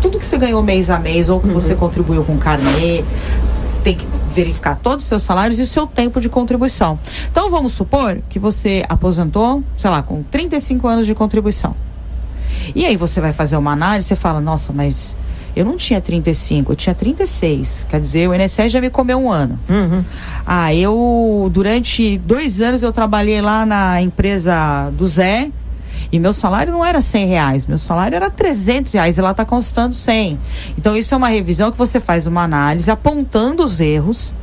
tudo 0.00 0.18
que 0.18 0.24
você 0.24 0.38
ganhou 0.38 0.62
mês 0.62 0.88
a 0.88 0.98
mês 0.98 1.28
ou 1.28 1.40
que 1.40 1.48
uhum. 1.48 1.54
você 1.54 1.74
contribuiu 1.74 2.24
com 2.24 2.38
carnê, 2.38 3.04
tem 3.82 3.96
que 3.96 4.06
verificar 4.34 4.76
todos 4.76 5.04
os 5.04 5.08
seus 5.08 5.22
salários 5.22 5.58
e 5.58 5.62
o 5.62 5.66
seu 5.66 5.86
tempo 5.86 6.20
de 6.20 6.28
contribuição. 6.28 6.98
Então 7.30 7.50
vamos 7.50 7.72
supor 7.72 8.18
que 8.28 8.38
você 8.38 8.84
aposentou, 8.88 9.62
sei 9.76 9.90
lá, 9.90 10.02
com 10.02 10.22
35 10.22 10.86
anos 10.86 11.06
de 11.06 11.14
contribuição. 11.14 11.74
E 12.74 12.84
aí 12.84 12.96
você 12.96 13.20
vai 13.20 13.32
fazer 13.32 13.56
uma 13.56 13.72
análise 13.72 14.12
e 14.12 14.16
fala, 14.16 14.40
nossa, 14.40 14.72
mas 14.72 15.16
eu 15.54 15.64
não 15.64 15.76
tinha 15.76 16.00
35, 16.00 16.72
eu 16.72 16.76
tinha 16.76 16.94
36. 16.94 17.86
Quer 17.88 18.00
dizer, 18.00 18.28
o 18.28 18.34
INSS 18.34 18.72
já 18.72 18.80
me 18.80 18.90
comeu 18.90 19.18
um 19.18 19.30
ano. 19.30 19.58
Uhum. 19.68 20.04
Ah, 20.46 20.74
eu, 20.74 21.50
durante 21.52 22.18
dois 22.18 22.60
anos, 22.60 22.82
eu 22.82 22.92
trabalhei 22.92 23.40
lá 23.40 23.66
na 23.66 24.00
empresa 24.00 24.90
do 24.90 25.06
Zé. 25.06 25.50
E 26.12 26.18
meu 26.18 26.32
salário 26.32 26.72
não 26.72 26.84
era 26.84 27.00
100 27.00 27.26
reais, 27.26 27.66
meu 27.68 27.78
salário 27.78 28.16
era 28.16 28.28
300 28.28 28.92
reais 28.94 29.16
e 29.16 29.20
lá 29.20 29.30
está 29.30 29.44
constando 29.44 29.94
100. 29.94 30.40
Então, 30.76 30.96
isso 30.96 31.14
é 31.14 31.16
uma 31.16 31.28
revisão 31.28 31.70
que 31.70 31.78
você 31.78 32.00
faz 32.00 32.26
uma 32.26 32.42
análise 32.42 32.90
apontando 32.90 33.62
os 33.62 33.80
erros 33.80 34.34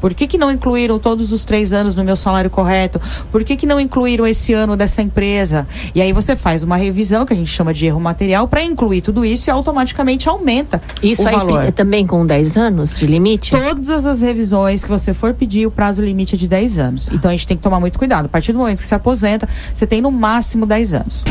por 0.00 0.14
que, 0.14 0.26
que 0.26 0.38
não 0.38 0.50
incluíram 0.50 0.98
todos 0.98 1.32
os 1.32 1.44
três 1.44 1.72
anos 1.72 1.94
no 1.94 2.04
meu 2.04 2.16
salário 2.16 2.50
correto? 2.50 3.00
Por 3.30 3.44
que, 3.44 3.56
que 3.56 3.66
não 3.66 3.80
incluíram 3.80 4.26
esse 4.26 4.52
ano 4.52 4.76
dessa 4.76 5.02
empresa? 5.02 5.66
E 5.94 6.00
aí 6.00 6.12
você 6.12 6.36
faz 6.36 6.62
uma 6.62 6.76
revisão, 6.76 7.24
que 7.24 7.32
a 7.32 7.36
gente 7.36 7.50
chama 7.50 7.72
de 7.72 7.86
erro 7.86 8.00
material, 8.00 8.48
para 8.48 8.62
incluir 8.62 9.00
tudo 9.00 9.24
isso 9.24 9.48
e 9.48 9.50
automaticamente 9.50 10.28
aumenta 10.28 10.80
isso 11.02 11.22
o 11.22 11.24
valor. 11.24 11.62
Isso 11.62 11.72
também 11.72 12.06
com 12.06 12.26
10 12.26 12.56
anos 12.56 12.98
de 12.98 13.06
limite? 13.06 13.50
Todas 13.50 14.04
as 14.04 14.20
revisões 14.20 14.82
que 14.82 14.90
você 14.90 15.12
for 15.14 15.34
pedir, 15.34 15.66
o 15.66 15.70
prazo 15.70 16.02
limite 16.02 16.34
é 16.34 16.38
de 16.38 16.48
10 16.48 16.78
anos. 16.78 17.08
Então 17.12 17.30
a 17.30 17.34
gente 17.34 17.46
tem 17.46 17.56
que 17.56 17.62
tomar 17.62 17.80
muito 17.80 17.98
cuidado. 17.98 18.26
A 18.26 18.28
partir 18.28 18.52
do 18.52 18.58
momento 18.58 18.80
que 18.80 18.86
se 18.86 18.94
aposenta, 18.94 19.48
você 19.72 19.86
tem 19.86 20.00
no 20.00 20.10
máximo 20.10 20.66
10 20.66 20.94
anos. 20.94 21.24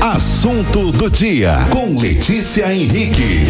Assunto 0.00 0.90
do 0.92 1.08
dia 1.08 1.58
com 1.70 1.98
Letícia 1.98 2.74
Henrique. 2.74 3.46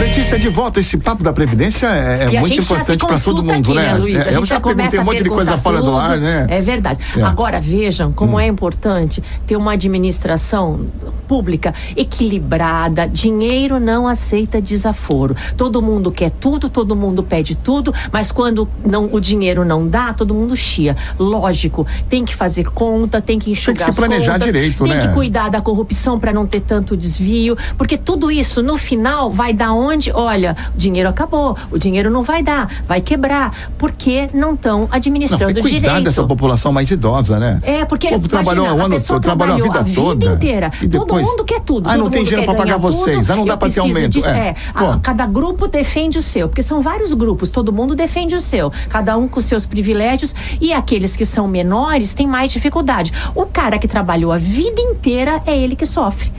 Letícia, 0.00 0.38
de 0.38 0.48
volta, 0.48 0.80
esse 0.80 0.96
papo 0.98 1.22
da 1.22 1.32
Previdência 1.32 1.86
é, 1.86 2.34
é 2.34 2.40
muito 2.40 2.54
importante 2.54 3.06
para 3.06 3.18
todo 3.18 3.42
mundo, 3.42 3.72
aqui, 3.72 3.74
né? 3.74 3.92
né 3.92 3.98
Luiz? 3.98 4.26
É, 4.26 4.36
eu 4.36 4.44
já 4.44 4.60
perguntei 4.60 5.00
um 5.00 5.04
monte 5.04 5.22
de 5.22 5.28
coisa 5.28 5.58
fora 5.58 5.82
do 5.82 5.96
ar, 5.96 6.18
né? 6.18 6.46
É 6.48 6.60
verdade. 6.60 6.98
É. 7.16 7.22
Agora, 7.22 7.60
vejam 7.60 8.12
como 8.12 8.36
hum. 8.36 8.40
é 8.40 8.46
importante 8.46 9.22
ter 9.46 9.56
uma 9.56 9.72
administração 9.72 10.86
pública 11.26 11.74
equilibrada. 11.96 13.06
Dinheiro 13.06 13.78
não 13.80 14.06
aceita 14.06 14.60
desaforo. 14.60 15.36
Todo 15.56 15.80
mundo 15.82 16.10
quer 16.10 16.30
tudo, 16.30 16.68
todo 16.68 16.94
mundo 16.96 17.22
pede 17.22 17.54
tudo, 17.54 17.92
mas 18.12 18.30
quando 18.32 18.68
não, 18.84 19.08
o 19.12 19.20
dinheiro 19.20 19.64
não 19.64 19.86
dá, 19.86 20.12
todo 20.12 20.34
mundo 20.34 20.56
chia. 20.56 20.96
Lógico, 21.18 21.86
tem 22.08 22.24
que 22.24 22.34
fazer 22.34 22.70
conta, 22.70 23.20
tem 23.20 23.38
que 23.38 23.50
enxugar 23.50 23.76
tem 23.76 23.86
que 23.86 23.92
se 23.92 23.98
planejar 23.98 24.32
contas, 24.34 24.52
direito, 24.52 24.84
tem 24.84 24.92
né? 24.94 25.08
que 25.08 25.14
cuidar 25.14 25.48
da 25.48 25.60
corrupção 25.60 26.18
para 26.18 26.32
não 26.32 26.46
ter 26.46 26.60
tanto 26.60 26.96
desvio, 26.96 27.56
porque 27.76 27.98
tudo 27.98 28.30
isso 28.30 28.62
no 28.62 28.76
final 28.76 29.30
vai 29.30 29.52
dar 29.52 29.72
onde 29.72 30.10
olha, 30.12 30.56
o 30.74 30.78
dinheiro 30.78 31.08
acabou, 31.08 31.56
o 31.70 31.78
dinheiro 31.78 32.10
não 32.10 32.22
vai 32.22 32.42
dar, 32.42 32.84
vai 32.86 33.00
quebrar, 33.00 33.70
porque 33.78 34.28
não 34.32 34.54
estão 34.54 34.88
administrando 34.90 35.54
não, 35.54 35.62
cuidar 35.62 35.78
direito. 35.78 36.04
dessa 36.04 36.24
população 36.24 36.72
mais 36.72 36.90
idosa, 36.90 37.38
né? 37.38 37.60
É, 37.62 37.84
porque 37.84 38.08
o 38.08 38.10
povo 38.10 38.26
imagina, 38.26 38.54
trabalhou 38.54 38.84
ano 38.84 39.00
todo, 39.00 39.22
trabalhou 39.22 39.56
a 39.56 39.62
vida, 39.62 39.80
a 39.80 39.82
vida 39.82 40.00
toda. 40.00 40.26
inteira. 40.26 40.72
E 40.82 40.88
todo 41.24 41.30
mundo 41.30 41.44
quer 41.44 41.60
tudo. 41.60 41.88
Ah, 41.88 41.96
não 41.96 42.10
tem 42.10 42.24
dinheiro 42.24 42.44
para 42.46 42.54
pagar 42.54 42.76
vocês, 42.76 43.30
ah, 43.30 43.36
não 43.36 43.44
dá 43.44 43.56
para 43.56 43.70
ter 43.70 43.80
aumento. 43.80 44.12
Disso, 44.12 44.28
é, 44.28 44.48
é 44.48 44.56
a, 44.74 44.98
cada 44.98 45.26
grupo 45.26 45.66
defende 45.66 46.18
o 46.18 46.22
seu, 46.22 46.48
porque 46.48 46.62
são 46.62 46.80
vários 46.80 47.12
grupos, 47.14 47.50
todo 47.50 47.72
mundo 47.72 47.94
defende 47.94 48.34
o 48.34 48.40
seu, 48.40 48.72
cada 48.88 49.16
um 49.16 49.28
com 49.28 49.40
seus 49.40 49.66
privilégios 49.66 50.34
e 50.60 50.72
aqueles 50.72 51.16
que 51.16 51.24
são 51.24 51.46
menores 51.48 52.14
têm 52.14 52.26
mais 52.26 52.52
dificuldade. 52.52 53.12
O 53.34 53.46
cara 53.46 53.78
que 53.78 53.88
trabalhou 53.88 54.32
a 54.32 54.38
vida 54.38 54.80
inteira 54.80 55.42
é 55.46 55.56
ele 55.56 55.76
que 55.76 55.86
sofre 55.86 56.32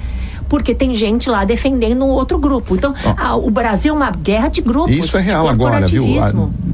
porque 0.50 0.74
tem 0.74 0.93
gente 0.93 1.29
lá 1.29 1.43
defendendo 1.43 2.05
um 2.05 2.10
outro 2.10 2.38
grupo. 2.38 2.75
Então, 2.75 2.93
o 3.43 3.51
Brasil 3.51 3.93
é 3.93 3.98
uma 3.98 4.12
guerra 4.12 4.48
de 4.48 4.62
grupos. 4.62 4.96
Isso 4.96 5.17
é 5.17 5.22
real 5.22 5.48
agora, 5.48 5.86
viu? 5.86 6.05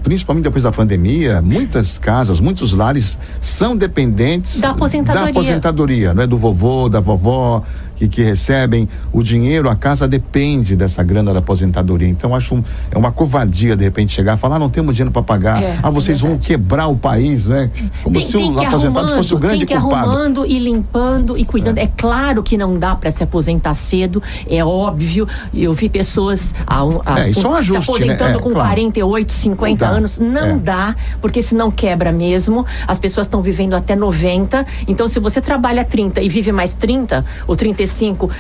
principalmente 0.04 0.44
depois 0.44 0.64
da 0.64 0.72
pandemia, 0.72 1.42
muitas 1.42 1.98
casas, 1.98 2.40
muitos 2.40 2.74
lares 2.74 3.18
são 3.40 3.76
dependentes 3.76 4.60
da 4.60 4.72
aposentadoria, 4.72 5.24
da 5.24 5.30
aposentadoria 5.30 6.14
não 6.14 6.24
é 6.24 6.28
do 6.28 6.38
vovô, 6.38 6.90
da 6.90 7.00
vovó, 7.00 7.64
que, 8.04 8.08
que 8.08 8.22
recebem 8.22 8.88
o 9.12 9.22
dinheiro, 9.22 9.70
a 9.70 9.76
casa 9.76 10.08
depende 10.08 10.76
dessa 10.76 11.04
grana 11.04 11.34
da 11.34 11.40
aposentadoria. 11.40 12.08
Então, 12.08 12.36
acho 12.36 12.56
um, 12.56 12.64
é 12.92 12.98
uma 12.98 13.12
covardia, 13.12 13.76
de 13.76 13.84
repente, 13.84 14.14
chegar 14.14 14.36
e 14.36 14.38
falar, 14.38 14.56
ah, 14.56 14.60
não 14.60 14.70
temos 14.70 14.96
dinheiro 14.96 15.12
para 15.12 15.22
pagar. 15.22 15.62
É, 15.62 15.78
ah, 15.82 15.90
vocês 15.90 16.24
é 16.24 16.28
vão 16.28 16.38
quebrar 16.38 16.88
o 16.88 16.96
país, 16.96 17.48
né? 17.48 17.70
Como 18.04 18.20
tem, 18.20 18.28
se 18.28 18.38
o 18.38 18.60
aposentado 18.60 19.10
fosse 19.10 19.34
o 19.34 19.38
grande 19.38 19.66
tem 19.66 19.76
que 19.76 19.82
culpado. 19.82 20.12
arrumando 20.12 20.46
e 20.46 20.60
limpando 20.60 21.38
e 21.38 21.46
cuidando. 21.46 21.78
É, 21.78 21.84
é 21.84 21.90
claro 21.98 22.42
que 22.42 22.58
não 22.58 22.80
dá 22.80 22.96
para 22.96 23.12
se 23.12 23.24
aposentar 23.24 23.74
cedo, 23.74 24.22
é 24.48 24.64
óbvio. 24.64 25.28
Eu 25.54 25.74
vi 25.74 25.90
pessoas 25.90 26.56
a, 26.66 26.82
a, 27.06 27.20
é, 27.20 27.32
é 27.32 27.48
um 27.48 27.56
ajuste, 27.56 27.84
se 27.84 27.90
aposentando 27.92 28.38
né? 28.38 28.44
com 28.44 28.52
claro. 28.52 28.70
48, 28.70 29.34
50 29.34 29.86
não 29.86 29.96
anos. 29.96 30.18
Não 30.18 30.42
é. 30.42 30.58
dá, 30.58 30.96
porque 31.22 31.42
senão 31.42 31.70
quebra 31.70 32.12
mesmo. 32.12 32.66
As 32.88 33.00
pessoas 33.00 33.28
estão 33.28 33.42
vivendo 33.42 33.74
até 33.74 33.96
90. 33.96 34.66
Então, 34.88 35.08
se 35.08 35.20
você 35.20 35.42
trabalha 35.42 35.84
30 35.84 36.22
e 36.22 36.30
vive 36.30 36.52
mais 36.52 36.74
30 36.74 37.26
ou 37.48 37.56
35, 37.56 37.93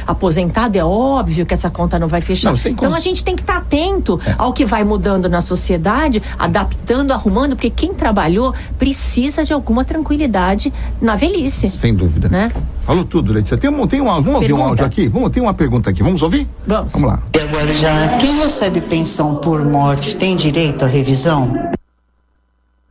aposentado, 0.05 0.77
é 0.77 0.83
óbvio 0.83 1.45
que 1.45 1.53
essa 1.53 1.69
conta 1.69 1.99
não 1.99 2.07
vai 2.07 2.21
fechar. 2.21 2.49
Não, 2.49 2.57
então 2.57 2.75
conta. 2.75 2.95
a 2.95 2.99
gente 2.99 3.23
tem 3.23 3.35
que 3.35 3.41
estar 3.41 3.53
tá 3.53 3.59
atento 3.59 4.19
é. 4.25 4.35
ao 4.37 4.53
que 4.53 4.65
vai 4.65 4.83
mudando 4.83 5.29
na 5.29 5.41
sociedade, 5.41 6.21
adaptando, 6.37 7.11
arrumando, 7.11 7.55
porque 7.55 7.69
quem 7.69 7.93
trabalhou 7.93 8.53
precisa 8.77 9.43
de 9.43 9.53
alguma 9.53 9.85
tranquilidade 9.85 10.73
na 11.01 11.15
velhice. 11.15 11.69
Sem 11.69 11.93
dúvida. 11.93 12.29
Né? 12.29 12.51
Falou 12.83 13.05
tudo, 13.05 13.31
Letícia. 13.31 13.57
Tem 13.57 13.69
um, 13.69 13.87
tem 13.87 14.01
um, 14.01 14.05
vamos 14.05 14.23
pergunta. 14.23 14.41
ouvir 14.41 14.53
um 14.53 14.63
áudio 14.63 14.85
aqui? 14.85 15.07
Vamos, 15.07 15.31
tem 15.31 15.41
uma 15.41 15.53
pergunta 15.53 15.89
aqui. 15.89 16.03
Vamos 16.03 16.21
ouvir? 16.21 16.47
Vamos. 16.67 16.93
Vamos 16.93 17.09
lá. 17.09 17.19
dia, 17.31 17.45
Guarujá. 17.45 18.17
Quem 18.19 18.37
recebe 18.39 18.81
pensão 18.81 19.35
por 19.35 19.63
morte 19.63 20.15
tem 20.15 20.35
direito 20.35 20.83
à 20.83 20.87
revisão? 20.87 21.71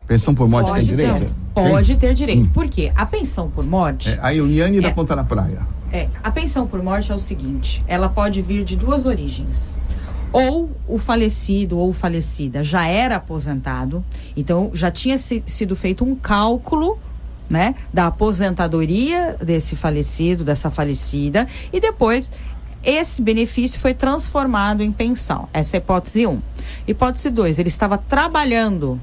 Pensão 0.07 0.35
por 0.35 0.49
morte 0.49 0.71
Pode 0.71 0.87
tem 0.87 0.97
ser. 0.97 1.15
direito? 1.15 1.35
Pode 1.55 1.97
ter 1.97 2.15
direito. 2.15 2.49
Por 2.51 2.69
quê? 2.69 2.93
A 2.95 3.07
pensão 3.07 3.49
por 3.49 3.65
morte. 3.65 4.11
É, 4.11 4.19
a 4.23 4.35
Eliane 4.35 4.81
da 4.81 4.89
É. 4.89 4.93
Ponta 4.93 5.15
da 5.15 5.25
Praia. 5.25 5.61
É, 5.93 6.09
a 6.25 6.31
pensão 6.31 6.67
por 6.67 6.83
morte 6.83 7.13
é 7.13 7.15
o 7.15 7.19
seguinte: 7.19 7.85
ela 7.87 8.09
pode 8.09 8.41
vir 8.41 8.65
de 8.65 8.75
duas 8.77 9.05
origens. 9.07 9.77
Ou 10.33 10.71
o 10.89 10.97
falecido 10.97 11.79
ou 11.79 11.93
falecida 11.93 12.65
já 12.65 12.87
era 12.87 13.17
aposentado, 13.17 14.03
então 14.35 14.71
já 14.73 14.91
tinha 14.91 15.19
se- 15.19 15.43
sido 15.47 15.77
feito 15.77 16.05
um 16.05 16.15
cálculo. 16.17 16.99
Né, 17.51 17.75
da 17.93 18.07
aposentadoria 18.07 19.37
desse 19.45 19.77
falecido, 19.77 20.43
dessa 20.43 20.71
falecida, 20.71 21.47
e 21.71 21.81
depois 21.81 22.33
esse 22.83 23.21
benefício 23.21 23.79
foi 23.79 23.93
transformado 23.93 24.83
em 24.83 24.91
pensão. 24.91 25.47
Essa 25.53 25.77
é 25.77 25.79
a 25.79 25.83
hipótese 25.83 26.27
1. 26.27 26.31
Um. 26.31 26.41
Hipótese 26.87 27.29
2, 27.29 27.59
ele 27.59 27.69
estava 27.69 27.99
trabalhando 27.99 28.99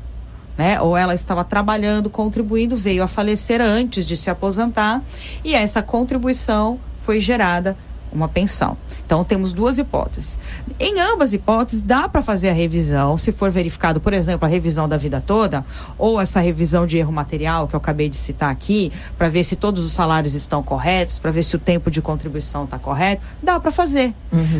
né? 0.60 0.82
Ou 0.82 0.98
ela 0.98 1.16
estava 1.16 1.46
trabalhando, 1.46 2.10
contribuindo, 2.10 2.76
veio 2.76 3.02
a 3.02 3.08
falecer 3.08 3.62
antes 3.62 4.06
de 4.06 4.18
se 4.18 4.30
aposentar 4.30 5.02
e 5.42 5.56
essa 5.56 5.82
contribuição 5.82 6.78
foi 7.00 7.18
gerada 7.22 7.78
uma 8.12 8.28
pensão. 8.28 8.76
Então 9.06 9.24
temos 9.24 9.54
duas 9.54 9.78
hipóteses. 9.78 10.38
Em 10.78 11.00
ambas 11.00 11.34
hipóteses 11.34 11.82
dá 11.82 12.10
para 12.10 12.22
fazer 12.22 12.50
a 12.50 12.54
revisão, 12.54 13.18
se 13.18 13.32
for 13.32 13.50
verificado, 13.50 14.02
por 14.02 14.12
exemplo, 14.12 14.46
a 14.46 14.50
revisão 14.50 14.90
da 14.90 14.98
vida 14.98 15.24
toda 15.26 15.64
ou 15.98 16.20
essa 16.20 16.42
revisão 16.42 16.86
de 16.86 16.98
erro 16.98 17.14
material 17.14 17.66
que 17.66 17.74
eu 17.74 17.78
acabei 17.78 18.10
de 18.10 18.18
citar 18.18 18.52
aqui, 18.52 18.92
para 19.18 19.30
ver 19.30 19.46
se 19.46 19.56
todos 19.56 19.86
os 19.86 19.94
salários 19.94 20.34
estão 20.34 20.62
corretos, 20.62 21.20
para 21.20 21.32
ver 21.32 21.44
se 21.44 21.56
o 21.56 21.60
tempo 21.60 21.90
de 21.90 22.02
contribuição 22.02 22.66
está 22.66 22.78
correto, 22.78 23.22
dá 23.42 23.58
para 23.62 23.72
fazer. 23.72 24.14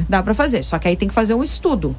Dá 0.08 0.24
para 0.24 0.34
fazer. 0.34 0.64
Só 0.64 0.80
que 0.80 0.88
aí 0.88 0.96
tem 0.96 1.10
que 1.10 1.14
fazer 1.14 1.34
um 1.34 1.44
estudo. 1.44 1.94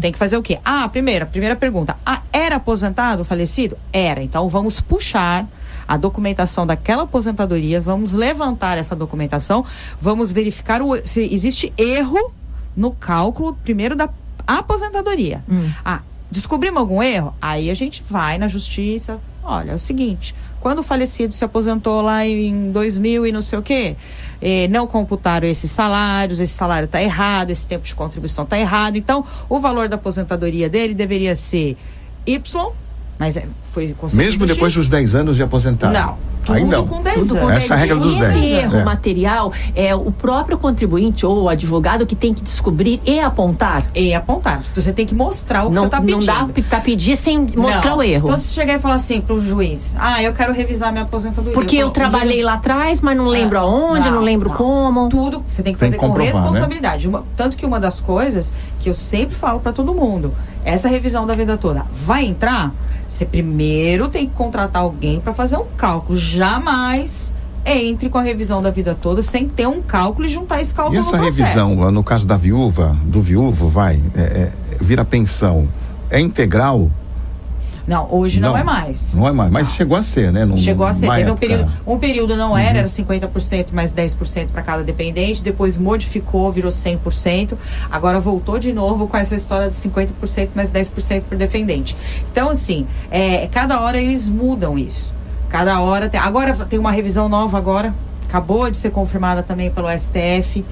Tem 0.00 0.12
que 0.12 0.18
fazer 0.18 0.36
o 0.36 0.42
quê? 0.42 0.58
Ah, 0.64 0.88
primeira, 0.88 1.26
primeira 1.26 1.56
pergunta. 1.56 1.96
Ah, 2.04 2.22
era 2.32 2.56
aposentado, 2.56 3.24
falecido? 3.24 3.76
Era. 3.92 4.22
Então 4.22 4.48
vamos 4.48 4.80
puxar 4.80 5.46
a 5.86 5.96
documentação 5.96 6.66
daquela 6.66 7.02
aposentadoria, 7.02 7.80
vamos 7.80 8.12
levantar 8.12 8.78
essa 8.78 8.94
documentação, 8.94 9.64
vamos 10.00 10.32
verificar 10.32 10.80
o, 10.80 10.96
se 11.04 11.32
existe 11.32 11.72
erro 11.76 12.32
no 12.76 12.92
cálculo, 12.92 13.54
primeiro, 13.62 13.94
da 13.94 14.08
aposentadoria. 14.46 15.44
Ah, 15.84 16.00
descobrimos 16.30 16.80
algum 16.80 17.02
erro? 17.02 17.34
Aí 17.40 17.70
a 17.70 17.74
gente 17.74 18.02
vai 18.08 18.38
na 18.38 18.48
justiça. 18.48 19.18
Olha, 19.42 19.72
é 19.72 19.74
o 19.74 19.78
seguinte: 19.78 20.34
quando 20.60 20.78
o 20.78 20.82
falecido 20.82 21.34
se 21.34 21.44
aposentou 21.44 22.00
lá 22.00 22.24
em 22.24 22.70
2000 22.70 23.26
e 23.26 23.32
não 23.32 23.42
sei 23.42 23.58
o 23.58 23.62
quê, 23.62 23.96
eh, 24.42 24.66
não 24.68 24.86
computaram 24.86 25.46
esses 25.46 25.70
salários, 25.70 26.40
esse 26.40 26.52
salário 26.52 26.86
está 26.86 27.00
errado, 27.00 27.50
esse 27.50 27.66
tempo 27.66 27.86
de 27.86 27.94
contribuição 27.94 28.44
está 28.44 28.58
errado. 28.58 28.96
Então, 28.96 29.24
o 29.48 29.60
valor 29.60 29.88
da 29.88 29.94
aposentadoria 29.94 30.68
dele 30.68 30.94
deveria 30.94 31.36
ser 31.36 31.76
Y, 32.26 32.72
mas 33.18 33.36
é, 33.36 33.46
foi 33.72 33.94
Mesmo 34.12 34.46
depois 34.46 34.72
X. 34.72 34.80
dos 34.80 34.88
10 34.90 35.14
anos 35.14 35.36
de 35.36 35.42
aposentado? 35.42 35.92
Não, 35.94 36.18
tudo 36.44 36.56
Ainda 36.56 36.76
não. 36.78 36.86
com 36.86 37.00
10 37.02 37.16
Tudo 37.18 37.36
anos. 37.38 37.52
Essa 37.52 37.74
é 37.74 37.76
a 37.76 37.80
regra 37.80 37.96
dos 37.96 38.14
e 38.14 38.18
10. 38.18 38.36
esse 38.36 38.46
erro 38.52 38.78
É. 38.78 38.84
material 38.84 39.52
é 39.74 39.94
o 39.94 40.10
próprio 40.12 40.58
contribuinte 40.58 41.24
ou 41.24 41.42
o 41.44 41.48
advogado 41.48 42.06
que 42.06 42.14
tem 42.16 42.34
que 42.34 42.42
descobrir 42.42 43.00
e 43.06 43.18
apontar. 43.20 43.84
E 43.94 44.12
apontar. 44.14 44.62
Você 44.74 44.92
tem 44.92 45.06
que 45.06 45.14
mostrar 45.14 45.64
o 45.64 45.68
que 45.68 45.74
Não, 45.74 45.82
você 45.82 45.86
está 45.86 45.98
não 46.00 46.06
pedindo. 46.06 46.26
dá 46.26 46.48
para 46.68 46.80
pedir 46.80 47.16
sem 47.16 47.46
mostrar 47.56 47.90
Não. 47.90 47.98
o 47.98 48.02
erro. 48.02 48.28
Então, 48.28 48.38
se 48.38 48.52
chegar 48.52 48.74
e 48.74 48.78
falar 48.78 48.96
assim 48.96 49.20
pro 49.20 49.40
juiz, 49.40 49.94
ah, 49.98 50.22
eu 50.22 50.32
quero 50.32 50.52
revisar 50.52 50.90
minha 50.92 51.04
aposentadoria. 51.04 51.54
Porque 51.54 51.76
eu 51.76 51.80
falo, 51.82 51.92
trabalhei 51.92 52.34
juiz, 52.34 52.44
lá 52.46 52.54
atrás, 52.54 53.00
mas 53.00 53.16
não 53.16 53.26
lembro 53.26 53.56
É. 53.56 53.60
aonde, 53.60 54.08
não, 54.08 54.16
Não, 54.16 54.22
lembro 54.22 54.48
não. 54.48 54.56
como. 54.56 55.08
Tudo 55.08 55.42
você 55.46 55.62
tem 55.62 55.72
que 55.74 55.78
Tem 55.80 55.90
fazer 55.90 56.00
que 56.00 56.06
com 56.12 56.18
né? 56.18 56.24
responsabilidade. 56.24 57.08
Uma- 57.08 57.24
tanto 57.36 57.56
que 57.56 57.64
uma 57.66 57.78
das 57.80 58.00
coisas 58.00 58.52
que 58.80 58.88
eu 58.88 58.94
sempre 58.94 59.34
falo 59.34 59.60
para 59.60 59.72
todo 59.72 59.92
mundo, 59.94 60.32
essa 60.64 60.88
revisão 60.88 61.26
da 61.26 61.34
vida 61.34 61.56
toda 61.56 61.84
vai 61.90 62.24
entrar, 62.24 62.72
você 63.08 63.24
primeiro 63.24 64.08
tem 64.08 64.26
que 64.26 64.34
contratar 64.34 64.82
alguém 64.82 65.20
para 65.20 65.32
fazer 65.34 65.56
um 65.56 65.66
cálculo. 65.76 66.18
Jamais 66.18 67.32
entre 67.64 68.08
com 68.08 68.18
a 68.18 68.22
revisão 68.22 68.60
da 68.60 68.70
vida 68.70 68.96
toda 69.00 69.22
sem 69.22 69.48
ter 69.48 69.66
um 69.68 69.80
cálculo 69.80 70.26
e 70.26 70.28
juntar 70.28 70.60
esse 70.60 70.74
cálculo 70.74 70.96
E 70.96 70.98
no 70.98 71.06
essa 71.06 71.16
processo. 71.16 71.42
revisão, 71.42 71.92
no 71.92 72.02
caso 72.02 72.26
da 72.26 72.36
viúva, 72.36 72.96
do 73.04 73.22
viúvo, 73.22 73.68
vai, 73.68 74.00
é, 74.16 74.20
é, 74.20 74.52
vira 74.80 75.04
pensão, 75.04 75.68
é 76.10 76.20
integral? 76.20 76.90
Não, 77.86 78.06
hoje 78.10 78.38
não, 78.40 78.50
Não. 78.52 78.58
é 78.58 78.62
mais. 78.62 79.14
Não 79.14 79.26
é 79.28 79.32
mais, 79.32 79.50
mas 79.50 79.72
chegou 79.74 79.96
a 79.96 80.02
ser, 80.02 80.32
né? 80.32 80.44
Num- 80.44 80.56
Chegou 80.56 80.86
a 80.86 80.94
ser. 80.94 81.08
Teve 81.10 81.10
um 81.22 81.32
época. 81.32 81.36
período, 81.40 81.72
um 81.86 81.98
período 81.98 82.36
não 82.36 82.56
era, 82.56 82.78
era 82.78 82.88
50% 82.88 83.72
mais 83.72 83.92
10% 83.92 84.48
para 84.52 84.62
cada 84.62 84.82
dependente, 84.84 85.42
depois 85.42 85.76
modificou, 85.76 86.50
virou 86.52 86.70
100%. 86.70 87.54
Agora 87.90 88.20
voltou 88.20 88.58
de 88.58 88.72
novo 88.72 89.08
com 89.08 89.16
essa 89.16 89.34
história 89.34 89.68
dos 89.68 89.78
50% 89.78 90.50
mais 90.54 90.70
10% 90.70 91.22
por 91.28 91.36
dependente. 91.36 91.96
Então, 92.30 92.50
assim, 92.50 92.86
é, 93.10 93.48
cada 93.48 93.80
hora 93.80 94.00
eles 94.00 94.28
mudam 94.28 94.78
isso. 94.78 95.12
Cada 95.48 95.80
hora 95.80 96.08
tem. 96.08 96.20
Agora 96.20 96.54
tem 96.54 96.78
uma 96.78 96.92
revisão 96.92 97.28
nova 97.28 97.58
agora. 97.58 97.92
Acabou 98.28 98.70
de 98.70 98.78
ser 98.78 98.90
confirmada 98.90 99.42
também 99.42 99.70
pelo 99.70 99.88
STF, 99.90 100.64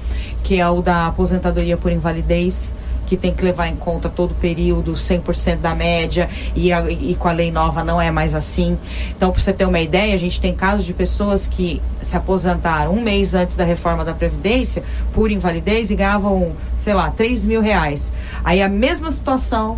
que 0.43 0.59
é 0.59 0.67
o 0.67 0.81
da 0.81 1.07
aposentadoria 1.07 1.77
por 1.77 1.91
invalidez 1.91 2.73
que 3.11 3.17
tem 3.17 3.33
que 3.33 3.43
levar 3.43 3.67
em 3.67 3.75
conta 3.75 4.07
todo 4.07 4.31
o 4.31 4.35
período, 4.35 4.95
100% 4.95 5.57
da 5.59 5.75
média, 5.75 6.29
e, 6.55 6.71
a- 6.71 6.89
e 6.89 7.13
com 7.19 7.27
a 7.27 7.33
lei 7.33 7.51
nova 7.51 7.83
não 7.83 7.99
é 8.01 8.09
mais 8.09 8.33
assim. 8.33 8.77
Então, 9.09 9.31
para 9.33 9.41
você 9.41 9.51
ter 9.51 9.65
uma 9.65 9.81
ideia, 9.81 10.15
a 10.15 10.17
gente 10.17 10.39
tem 10.39 10.55
casos 10.55 10.85
de 10.85 10.93
pessoas 10.93 11.45
que 11.45 11.81
se 12.01 12.15
aposentaram 12.15 12.93
um 12.93 13.01
mês 13.01 13.33
antes 13.33 13.57
da 13.57 13.65
reforma 13.65 14.05
da 14.05 14.13
Previdência 14.13 14.81
por 15.13 15.29
invalidez 15.29 15.91
e 15.91 15.95
ganhavam, 15.95 16.53
sei 16.73 16.93
lá, 16.93 17.11
3 17.11 17.45
mil 17.45 17.59
reais. 17.61 18.13
Aí 18.45 18.61
a 18.61 18.69
mesma 18.69 19.11
situação, 19.11 19.77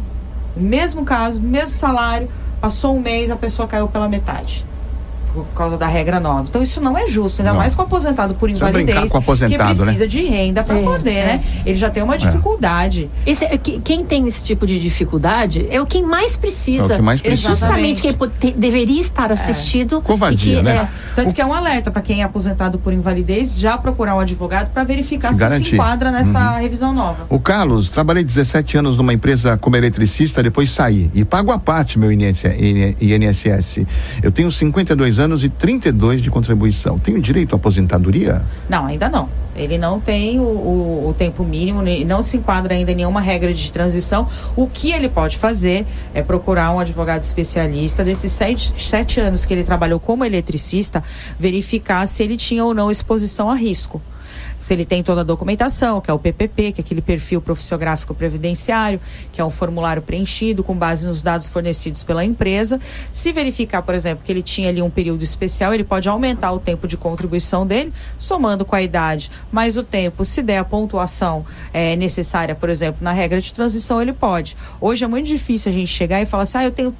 mesmo 0.55 1.03
caso, 1.03 1.41
mesmo 1.41 1.69
salário, 1.75 2.29
passou 2.61 2.95
um 2.95 2.99
mês, 3.01 3.31
a 3.31 3.35
pessoa 3.35 3.67
caiu 3.67 3.87
pela 3.87 4.07
metade. 4.07 4.63
Por 5.33 5.45
causa 5.55 5.77
da 5.77 5.87
regra 5.87 6.19
nova. 6.19 6.45
Então 6.47 6.61
isso 6.61 6.79
não 6.79 6.95
é 6.97 7.07
justo, 7.07 7.41
ainda 7.41 7.51
Não. 7.53 7.59
mais 7.59 7.73
com 7.73 7.81
o 7.81 7.85
aposentado 7.85 8.35
por 8.35 8.49
invalidez. 8.49 9.09
com 9.09 9.17
o 9.17 9.21
aposentado, 9.21 9.73
que 9.73 9.79
né? 9.79 9.85
precisa 9.85 10.07
de 10.07 10.21
renda 10.21 10.63
para 10.63 10.77
É, 10.77 10.83
poder, 10.83 11.09
é. 11.11 11.25
né? 11.25 11.43
Ele 11.65 11.75
já 11.75 11.89
tem 11.89 12.03
uma 12.03 12.17
dificuldade. 12.17 13.09
Esse, 13.25 13.45
é 13.45 13.57
que- 13.57 13.79
quem 13.79 14.05
tem 14.05 14.27
esse 14.27 14.43
tipo 14.43 14.67
de 14.67 14.79
dificuldade 14.79 15.65
é 15.71 15.81
o 15.81 15.85
quem 15.87 16.03
mais 16.03 16.37
precisa. 16.37 16.93
É 16.93 16.95
o 16.95 16.99
que 16.99 17.01
mais 17.01 17.21
precisa. 17.21 17.49
Justamente 17.49 18.01
quem 18.01 18.15
deveria 18.55 19.01
estar 19.01 19.31
assistido. 19.31 20.01
Covardia, 20.01 20.57
que, 20.57 20.61
né? 20.63 20.75
é, 20.75 20.87
Tanto 21.15 21.33
que 21.33 21.41
é 21.41 21.45
um 21.45 21.53
alerta 21.53 21.89
para 21.89 22.01
quem 22.03 22.21
é 22.21 22.23
aposentado 22.23 22.77
por 22.77 22.93
invalidez 22.93 23.57
já 23.57 23.75
procurar 23.77 24.15
um 24.15 24.19
advogado 24.19 24.69
para 24.71 24.83
verificar 24.83 25.33
Se 25.33 25.39
se 25.59 25.65
se, 25.65 25.73
enquadra 25.75 26.11
nessa 26.11 26.53
Uhum. 26.53 26.59
revisão 26.61 26.93
nova. 26.93 27.25
O 27.29 27.39
Carlos, 27.39 27.89
trabalhei 27.89 28.23
17 28.23 28.77
anos 28.77 28.97
numa 28.97 29.13
empresa 29.13 29.57
como 29.57 29.75
eletricista, 29.75 30.43
depois 30.43 30.69
saí 30.69 31.09
e 31.15 31.25
pago 31.25 31.51
a 31.51 31.57
parte 31.57 31.97
meu 31.97 32.11
INS- 32.11 32.43
INSS. 33.01 33.85
Eu 34.21 34.31
tenho 34.31 34.51
52 34.51 35.17
anos 35.19 35.22
e 35.43 35.49
32 35.49 36.21
de 36.21 36.29
contribuição. 36.29 36.97
Tenho 36.99 37.21
direito 37.21 37.53
à 37.53 37.55
aposentadoria? 37.55 38.41
Não, 38.69 38.85
ainda 38.85 39.07
não. 39.09 39.29
Ele 39.55 39.77
não 39.77 39.99
tem 39.99 40.39
o, 40.39 40.43
o- 40.43 41.09
o 41.09 41.13
tempo 41.13 41.43
mínimo, 41.43 41.81
não 42.07 42.23
se 42.23 42.37
enquadra 42.37 42.73
ainda 42.73 42.91
em 42.91 42.95
nenhuma 42.95 43.21
regra 43.21 43.53
de 43.53 43.71
transição. 43.71 44.27
O 44.55 44.65
que 44.67 44.91
ele 44.91 45.07
pode 45.07 45.37
fazer 45.37 45.85
é 46.13 46.23
procurar 46.23 46.71
um 46.71 46.79
advogado 46.79 47.21
especialista 47.21 48.03
desses 48.03 48.31
sete, 48.31 48.73
sete 48.83 49.19
anos 49.19 49.45
que 49.45 49.53
ele 49.53 49.63
trabalhou 49.63 49.99
como 49.99 50.25
eletricista, 50.25 51.03
verificar 51.39 52.07
se 52.07 52.23
ele 52.23 52.35
tinha 52.35 52.65
ou 52.65 52.73
não 52.73 52.89
exposição 52.89 53.47
a 53.49 53.53
risco. 53.55 54.01
Se 54.59 54.73
ele 54.73 54.85
tem 54.85 55.03
toda 55.03 55.21
a 55.21 55.23
documentação, 55.23 55.99
que 55.99 56.09
é 56.09 56.13
o 56.13 56.19
PPP, 56.19 56.71
que 56.71 56.81
é 56.81 56.83
aquele 56.83 57.01
perfil 57.01 57.41
profissiográfico 57.41 58.13
previdenciário, 58.13 58.99
que 59.31 59.41
é 59.41 59.45
um 59.45 59.49
formulário 59.49 60.01
preenchido 60.01 60.63
com 60.63 60.75
base 60.75 61.05
nos 61.05 61.21
dados 61.21 61.47
fornecidos 61.47 62.03
pela 62.03 62.23
empresa. 62.23 62.79
Se 63.11 63.31
verificar, 63.31 63.81
por 63.81 63.95
exemplo, 63.95 64.23
que 64.23 64.31
ele 64.31 64.41
tinha 64.41 64.69
ali 64.69 64.81
um 64.81 64.89
período 64.89 65.23
especial, 65.23 65.73
ele 65.73 65.83
pode 65.83 66.07
aumentar 66.07 66.51
o 66.51 66.59
tempo 66.59 66.87
de 66.87 66.95
contribuição 66.95 67.65
dele, 67.67 67.93
somando 68.17 68.63
com 68.65 68.75
a 68.75 68.81
idade, 68.81 69.29
mais 69.51 69.77
o 69.77 69.83
tempo. 69.83 70.23
Se 70.25 70.41
der 70.41 70.59
a 70.59 70.63
pontuação 70.63 71.45
é, 71.73 71.95
necessária, 71.95 72.55
por 72.55 72.69
exemplo, 72.69 72.97
na 73.01 73.11
regra 73.11 73.41
de 73.41 73.51
transição, 73.51 74.01
ele 74.01 74.13
pode. 74.13 74.55
Hoje 74.79 75.03
é 75.03 75.07
muito 75.07 75.27
difícil 75.27 75.71
a 75.71 75.75
gente 75.75 75.87
chegar 75.91 76.21
e 76.21 76.25
falar 76.25 76.43
assim, 76.43 76.57
ah, 76.57 76.63
eu 76.63 76.71
tenho 76.71 76.95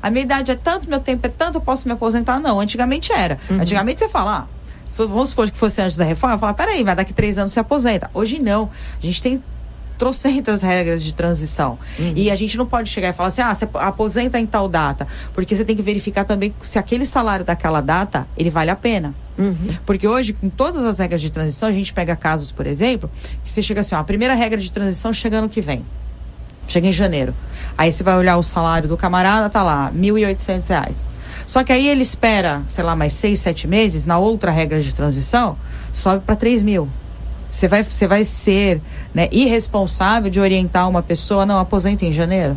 a 0.00 0.10
minha 0.10 0.22
idade 0.22 0.50
é 0.50 0.54
tanto, 0.54 0.88
meu 0.88 1.00
tempo 1.00 1.26
é 1.26 1.30
tanto, 1.30 1.56
eu 1.56 1.60
posso 1.60 1.88
me 1.88 1.92
aposentar? 1.92 2.38
Não, 2.38 2.60
antigamente 2.60 3.12
era. 3.12 3.38
Antigamente 3.50 3.98
você 3.98 4.08
fala, 4.08 4.38
ah, 4.38 4.57
vamos 5.06 5.30
supor 5.30 5.50
que 5.50 5.56
fosse 5.56 5.80
antes 5.80 5.96
da 5.96 6.04
reforma, 6.04 6.38
falar, 6.38 6.54
peraí, 6.54 6.82
mas 6.82 6.96
daqui 6.96 7.12
três 7.12 7.38
anos 7.38 7.52
você 7.52 7.60
aposenta. 7.60 8.10
Hoje 8.14 8.38
não. 8.38 8.70
A 9.00 9.06
gente 9.06 9.22
tem 9.22 9.42
trocentas 9.98 10.62
regras 10.62 11.02
de 11.02 11.12
transição. 11.12 11.76
E 12.16 12.30
a 12.30 12.36
gente 12.36 12.56
não 12.56 12.64
pode 12.64 12.88
chegar 12.88 13.08
e 13.08 13.12
falar 13.12 13.28
assim, 13.28 13.42
ah, 13.42 13.52
você 13.52 13.68
aposenta 13.74 14.38
em 14.38 14.46
tal 14.46 14.68
data. 14.68 15.06
Porque 15.34 15.54
você 15.54 15.64
tem 15.64 15.74
que 15.74 15.82
verificar 15.82 16.24
também 16.24 16.54
se 16.60 16.78
aquele 16.78 17.04
salário 17.04 17.44
daquela 17.44 17.80
data, 17.80 18.26
ele 18.36 18.48
vale 18.48 18.70
a 18.70 18.76
pena. 18.76 19.12
Porque 19.84 20.06
hoje, 20.06 20.32
com 20.32 20.48
todas 20.48 20.84
as 20.84 20.98
regras 20.98 21.20
de 21.20 21.30
transição, 21.30 21.68
a 21.68 21.72
gente 21.72 21.92
pega 21.92 22.14
casos, 22.14 22.52
por 22.52 22.66
exemplo, 22.66 23.10
que 23.42 23.50
você 23.50 23.60
chega 23.60 23.80
assim, 23.80 23.94
ó, 23.94 23.98
a 23.98 24.04
primeira 24.04 24.34
regra 24.34 24.58
de 24.60 24.70
transição 24.70 25.12
chega 25.12 25.38
ano 25.38 25.48
que 25.48 25.60
vem. 25.60 25.84
Chega 26.68 26.86
em 26.86 26.92
janeiro. 26.92 27.34
Aí 27.76 27.90
você 27.90 28.04
vai 28.04 28.16
olhar 28.16 28.36
o 28.36 28.42
salário 28.42 28.88
do 28.88 28.96
camarada, 28.96 29.50
tá 29.50 29.62
lá, 29.62 29.90
1.800 29.92 30.68
reais. 30.68 31.04
Só 31.48 31.64
que 31.64 31.72
aí 31.72 31.88
ele 31.88 32.02
espera, 32.02 32.60
sei 32.68 32.84
lá, 32.84 32.94
mais 32.94 33.14
seis, 33.14 33.40
sete 33.40 33.66
meses, 33.66 34.04
na 34.04 34.18
outra 34.18 34.50
regra 34.50 34.82
de 34.82 34.94
transição, 34.94 35.56
sobe 35.90 36.22
para 36.24 36.36
3 36.36 36.62
mil. 36.62 36.86
Você 37.50 37.66
vai, 37.66 37.82
você 37.82 38.06
vai 38.06 38.22
ser 38.22 38.82
né, 39.14 39.30
irresponsável 39.32 40.30
de 40.30 40.38
orientar 40.38 40.86
uma 40.86 41.02
pessoa, 41.02 41.46
não, 41.46 41.58
aposenta 41.58 42.04
em 42.04 42.12
janeiro? 42.12 42.54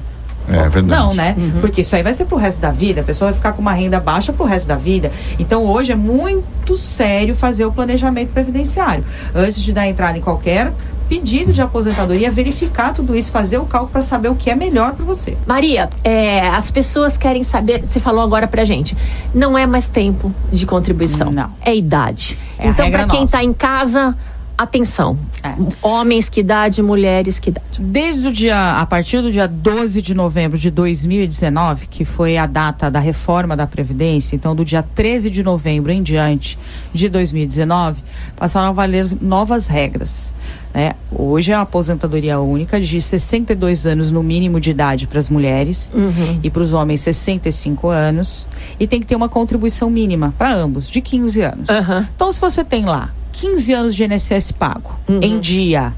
É 0.50 0.68
verdade. 0.68 0.88
Não, 0.88 1.14
né? 1.14 1.36
Uhum. 1.38 1.62
Porque 1.62 1.80
isso 1.80 1.96
aí 1.96 2.04
vai 2.04 2.14
ser 2.14 2.26
pro 2.26 2.36
resto 2.36 2.60
da 2.60 2.72
vida. 2.72 3.00
A 3.00 3.04
pessoa 3.06 3.32
vai 3.32 3.38
ficar 3.38 3.54
com 3.54 3.62
uma 3.62 3.72
renda 3.72 3.98
baixa 3.98 4.34
pro 4.34 4.44
resto 4.44 4.68
da 4.68 4.76
vida. 4.76 5.10
Então 5.40 5.64
hoje 5.66 5.94
é 5.94 5.96
muito 5.96 6.76
sério 6.76 7.34
fazer 7.34 7.64
o 7.64 7.72
planejamento 7.72 8.34
previdenciário. 8.34 9.06
Antes 9.34 9.62
de 9.64 9.72
dar 9.72 9.88
entrada 9.88 10.18
em 10.18 10.22
qualquer 10.22 10.74
pedido 11.12 11.52
de 11.52 11.62
aposentadoria, 11.62 12.32
verificar 12.32 12.94
tudo 12.94 13.14
isso, 13.14 13.34
fazer 13.34 13.58
o 13.58 13.66
cálculo 13.66 13.92
para 13.92 14.02
saber 14.02 14.30
o 14.30 14.36
que 14.36 14.50
é 14.50 14.56
melhor 14.56 14.94
para 14.94 15.04
você. 15.04 15.36
Maria, 15.46 15.90
é, 16.06 16.40
as 16.48 16.72
pessoas 16.72 17.18
querem 17.18 17.44
saber, 17.44 17.84
você 17.86 18.00
falou 18.00 18.24
agora 18.24 18.48
pra 18.48 18.64
gente, 18.64 18.96
não 19.36 19.58
é 19.58 19.68
mais 19.68 19.90
tempo 19.90 20.34
de 20.54 20.66
contribuição. 20.66 21.30
Não. 21.30 21.52
É 21.60 21.76
idade. 21.76 22.40
É 22.58 22.70
então, 22.70 22.90
pra 22.90 23.06
quem 23.08 23.22
nova. 23.22 23.32
tá 23.34 23.44
em 23.44 23.52
casa, 23.52 24.16
atenção. 24.62 25.18
É. 25.44 25.54
Homens, 25.82 26.30
que 26.30 26.40
idade, 26.40 26.82
mulheres, 26.82 27.40
que 27.40 27.50
idade. 27.50 27.66
Desde 27.80 28.28
o 28.28 28.32
dia, 28.32 28.78
a 28.80 28.86
partir 28.86 29.22
do 29.22 29.32
dia 29.32 29.48
12 29.48 30.02
de 30.02 30.14
novembro 30.14 30.58
de 30.58 30.70
2019, 30.72 31.88
que 31.88 32.06
foi 32.06 32.38
a 32.38 32.46
data 32.46 32.90
da 32.90 33.00
reforma 33.00 33.56
da 33.56 33.66
Previdência, 33.68 34.36
então 34.36 34.56
do 34.56 34.64
dia 34.66 34.84
13 34.84 35.30
de 35.30 35.44
novembro 35.44 35.92
em 35.92 36.02
diante 36.04 36.58
de 36.94 37.10
2019, 37.10 38.02
passaram 38.36 38.70
a 38.70 38.72
valer 38.72 39.08
novas 39.22 39.68
regras. 39.68 40.34
Né? 40.74 40.94
Hoje 41.12 41.52
é 41.52 41.56
a 41.56 41.62
aposentadoria 41.62 42.40
única 42.40 42.80
de 42.80 43.02
62 43.02 43.86
anos 43.86 44.10
no 44.12 44.24
mínimo 44.24 44.60
de 44.60 44.70
idade 44.72 45.06
para 45.08 45.20
as 45.20 45.30
mulheres 45.30 45.92
Uhum. 45.94 46.40
e 46.42 46.50
para 46.50 46.62
os 46.62 46.74
homens 46.74 47.02
65 47.02 47.90
anos. 47.90 48.48
E 48.80 48.88
tem 48.88 49.00
que 49.00 49.06
ter 49.06 49.16
uma 49.16 49.28
contribuição 49.28 49.90
mínima 49.90 50.34
para 50.38 50.54
ambos, 50.54 50.90
de 50.90 51.02
15 51.02 51.42
anos. 51.42 51.70
Aham. 51.70 52.08
Então, 52.16 52.32
se 52.32 52.40
você 52.40 52.64
tem 52.64 52.86
lá 52.86 53.12
15 53.32 53.74
anos 53.74 53.96
de 53.96 54.04
INSS 54.04 54.52
pago 54.52 55.00
Uhum. 55.08 55.20
em 55.22 55.40
dia 55.40 55.94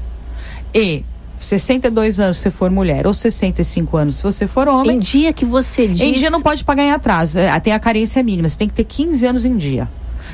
e 0.74 1.02
62 1.40 2.18
anos 2.20 2.38
se 2.38 2.50
for 2.50 2.70
mulher 2.70 3.06
ou 3.06 3.12
65 3.14 3.96
anos 3.96 4.16
se 4.16 4.22
você 4.22 4.46
for 4.46 4.66
homem, 4.66 4.96
Em 4.96 4.98
dia 4.98 5.32
que 5.32 5.44
você 5.44 5.86
diz. 5.86 6.00
em 6.00 6.12
dia 6.12 6.30
não 6.30 6.40
pode 6.40 6.64
pagar 6.64 6.82
em 6.84 6.90
atraso. 6.90 7.38
É, 7.38 7.58
tem 7.60 7.72
a 7.72 7.78
carência 7.78 8.22
mínima, 8.22 8.48
você 8.48 8.56
tem 8.56 8.68
que 8.68 8.74
ter 8.74 8.84
15 8.84 9.26
anos 9.26 9.44
em 9.44 9.56
dia. 9.56 9.88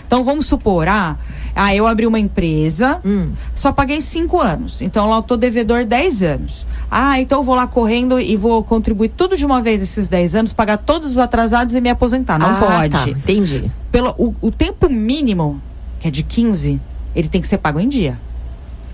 Então 0.07 0.23
vamos 0.25 0.47
supor, 0.47 0.89
ah, 0.89 1.17
ah 1.55 1.75
eu 1.75 1.87
abri 1.87 2.07
uma 2.07 2.19
empresa, 2.19 3.01
Hum. 3.05 3.31
só 3.55 3.73
paguei 3.73 4.01
5 4.01 4.41
anos. 4.41 4.81
Então 4.83 5.09
lá 5.09 5.17
eu 5.17 5.23
tô 5.23 5.37
devedor 5.37 5.85
10 5.85 6.23
anos. 6.23 6.67
Ah, 6.91 7.21
então 7.21 7.39
eu 7.41 7.45
vou 7.45 7.55
lá 7.55 7.67
correndo 7.69 8.19
e 8.19 8.37
vou 8.37 8.63
contribuir 8.65 9.11
tudo 9.11 9.37
de 9.37 9.45
uma 9.47 9.61
vez 9.63 9.81
esses 9.83 10.09
10 10.09 10.35
anos, 10.35 10.53
pagar 10.53 10.79
todos 10.79 11.11
os 11.13 11.19
atrasados 11.19 11.75
e 11.75 11.81
me 11.81 11.89
aposentar. 11.91 12.39
Não 12.39 12.57
Ah, 12.57 12.61
pode 12.61 12.95
tá, 13.05 13.09
entendi. 13.11 13.71
pelo 13.93 14.11
o, 14.19 14.35
o 14.41 14.51
tempo 14.51 14.89
mínimo, 14.89 15.61
que 16.01 16.09
é 16.09 16.11
de 16.11 16.23
15, 16.25 16.81
ele 17.15 17.29
tem 17.29 17.41
que 17.41 17.49
ser 17.49 17.59
pago 17.59 17.81
em 17.81 17.89
dia. 17.89 18.19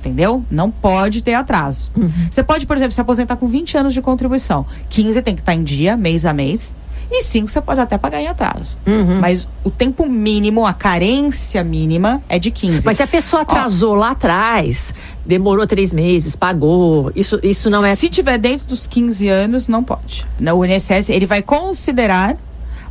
Entendeu? 0.00 0.44
Não 0.50 0.70
pode 0.70 1.22
ter 1.22 1.34
atraso. 1.34 1.90
Você 2.30 2.42
pode, 2.42 2.64
por 2.64 2.76
exemplo, 2.76 2.92
se 2.92 3.00
aposentar 3.00 3.36
com 3.36 3.48
20 3.48 3.76
anos 3.76 3.94
de 3.94 4.00
contribuição. 4.00 4.64
15 4.88 5.20
tem 5.22 5.34
que 5.34 5.40
estar 5.40 5.54
em 5.54 5.64
dia, 5.64 5.96
mês 5.96 6.24
a 6.24 6.32
mês. 6.32 6.74
E 7.10 7.22
5 7.22 7.48
você 7.48 7.60
pode 7.60 7.80
até 7.80 7.96
pagar 7.96 8.20
em 8.20 8.26
atraso. 8.26 8.76
Uhum. 8.86 9.20
Mas 9.20 9.46
o 9.62 9.70
tempo 9.70 10.06
mínimo, 10.06 10.66
a 10.66 10.72
carência 10.72 11.62
mínima 11.62 12.20
é 12.28 12.38
de 12.38 12.50
15. 12.50 12.84
Mas 12.84 12.96
se 12.96 13.02
a 13.02 13.06
pessoa 13.06 13.42
atrasou 13.42 13.94
lá 13.94 14.10
atrás, 14.10 14.92
demorou 15.24 15.66
três 15.66 15.92
meses, 15.92 16.34
pagou, 16.34 17.12
isso, 17.14 17.38
isso 17.42 17.70
não 17.70 17.84
é. 17.84 17.94
Se 17.94 18.08
tiver 18.08 18.38
dentro 18.38 18.66
dos 18.66 18.86
15 18.86 19.28
anos, 19.28 19.68
não 19.68 19.84
pode. 19.84 20.26
O 20.54 20.64
INSS, 20.64 21.10
ele 21.10 21.26
vai 21.26 21.42
considerar, 21.42 22.36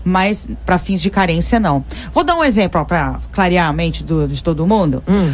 mas 0.06 0.48
para 0.66 0.78
fins 0.78 1.02
de 1.02 1.10
carência, 1.10 1.60
não. 1.60 1.84
Vou 2.14 2.24
dar 2.24 2.36
um 2.36 2.44
exemplo 2.44 2.86
para 2.86 3.20
clarear 3.32 3.68
a 3.68 3.74
mente 3.74 4.04
do- 4.04 4.28
de 4.28 4.42
todo 4.44 4.66
mundo. 4.68 5.04
Hum. 5.08 5.34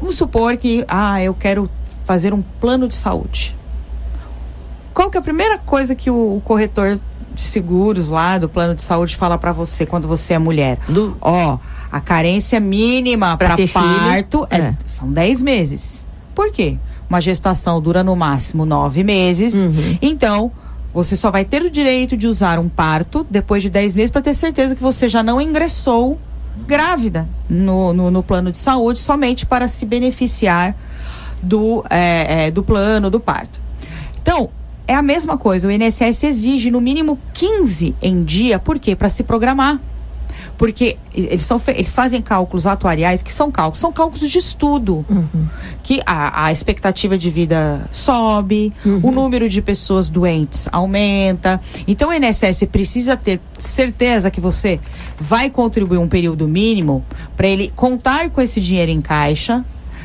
Vamos 0.00 0.14
supor 0.16 0.56
que, 0.58 0.84
ah, 0.86 1.20
eu 1.22 1.34
quero 1.34 1.68
fazer 2.04 2.32
um 2.34 2.42
plano 2.60 2.86
de 2.86 2.94
saúde. 2.94 3.56
Qual 4.92 5.10
que 5.10 5.16
é 5.16 5.20
a 5.20 5.22
primeira 5.22 5.56
coisa 5.58 5.94
que 5.94 6.10
o, 6.10 6.36
o 6.36 6.42
corretor 6.44 6.98
de 7.34 7.42
seguros 7.42 8.08
lá 8.08 8.36
do 8.38 8.48
plano 8.48 8.74
de 8.74 8.82
saúde 8.82 9.16
fala 9.16 9.38
para 9.38 9.52
você 9.52 9.86
quando 9.86 10.06
você 10.08 10.34
é 10.34 10.38
mulher? 10.38 10.78
Do- 10.88 11.16
Ó, 11.20 11.58
a 11.90 12.00
carência 12.00 12.58
mínima 12.60 13.36
para 13.36 13.56
parto 13.72 14.46
é- 14.50 14.58
é. 14.58 14.74
são 14.84 15.10
10 15.10 15.42
meses. 15.42 16.04
Por 16.34 16.50
quê? 16.52 16.76
Uma 17.08 17.20
gestação 17.20 17.80
dura 17.80 18.02
no 18.04 18.14
máximo 18.14 18.64
nove 18.66 19.02
meses. 19.02 19.54
Uhum. 19.54 19.98
Então, 20.02 20.50
você 20.92 21.14
só 21.14 21.30
vai 21.30 21.44
ter 21.44 21.62
o 21.62 21.70
direito 21.70 22.16
de 22.16 22.26
usar 22.26 22.58
um 22.58 22.68
parto 22.68 23.26
depois 23.30 23.62
de 23.62 23.70
10 23.70 23.94
meses 23.94 24.10
para 24.10 24.22
ter 24.22 24.34
certeza 24.34 24.74
que 24.74 24.82
você 24.82 25.08
já 25.08 25.22
não 25.22 25.40
ingressou 25.40 26.18
grávida 26.66 27.28
no, 27.48 27.92
no, 27.92 28.10
no 28.10 28.22
plano 28.22 28.50
de 28.50 28.58
saúde 28.58 28.98
somente 28.98 29.46
para 29.46 29.68
se 29.68 29.86
beneficiar 29.86 30.74
do, 31.42 31.84
é, 31.88 32.46
é, 32.46 32.50
do 32.50 32.62
plano 32.62 33.08
do 33.08 33.20
parto. 33.20 33.58
Então, 34.20 34.50
é 34.86 34.94
a 34.94 35.02
mesma 35.02 35.38
coisa. 35.38 35.68
O 35.68 35.70
INSS 35.70 36.24
exige 36.24 36.70
no 36.70 36.80
mínimo 36.80 37.18
15 37.32 37.94
em 38.02 38.24
dia, 38.24 38.58
por 38.58 38.78
quê? 38.78 38.96
Para 38.96 39.08
se 39.08 39.22
programar. 39.22 39.80
Porque 40.60 40.98
eles, 41.14 41.40
são, 41.40 41.58
eles 41.68 41.94
fazem 41.94 42.20
cálculos 42.20 42.66
atuariais 42.66 43.22
que 43.22 43.32
são 43.32 43.50
cálculos, 43.50 43.80
são 43.80 43.90
cálculos 43.90 44.28
de 44.28 44.36
estudo. 44.36 45.06
Que 45.82 46.02
a, 46.04 46.44
a 46.44 46.52
expectativa 46.52 47.16
de 47.16 47.30
vida 47.30 47.88
sobe, 47.90 48.70
o 49.02 49.10
número 49.10 49.48
de 49.48 49.62
pessoas 49.62 50.10
doentes 50.10 50.68
aumenta. 50.70 51.58
Então 51.88 52.10
o 52.10 52.12
INSS 52.12 52.64
precisa 52.70 53.16
ter 53.16 53.40
certeza 53.58 54.30
que 54.30 54.38
você 54.38 54.78
vai 55.18 55.48
contribuir 55.48 55.96
um 55.96 56.06
período 56.06 56.46
mínimo 56.46 57.02
para 57.38 57.46
ele 57.46 57.72
contar 57.74 58.28
com 58.28 58.42
esse 58.42 58.60
dinheiro 58.60 58.92
em 58.92 59.00
caixa 59.00 59.64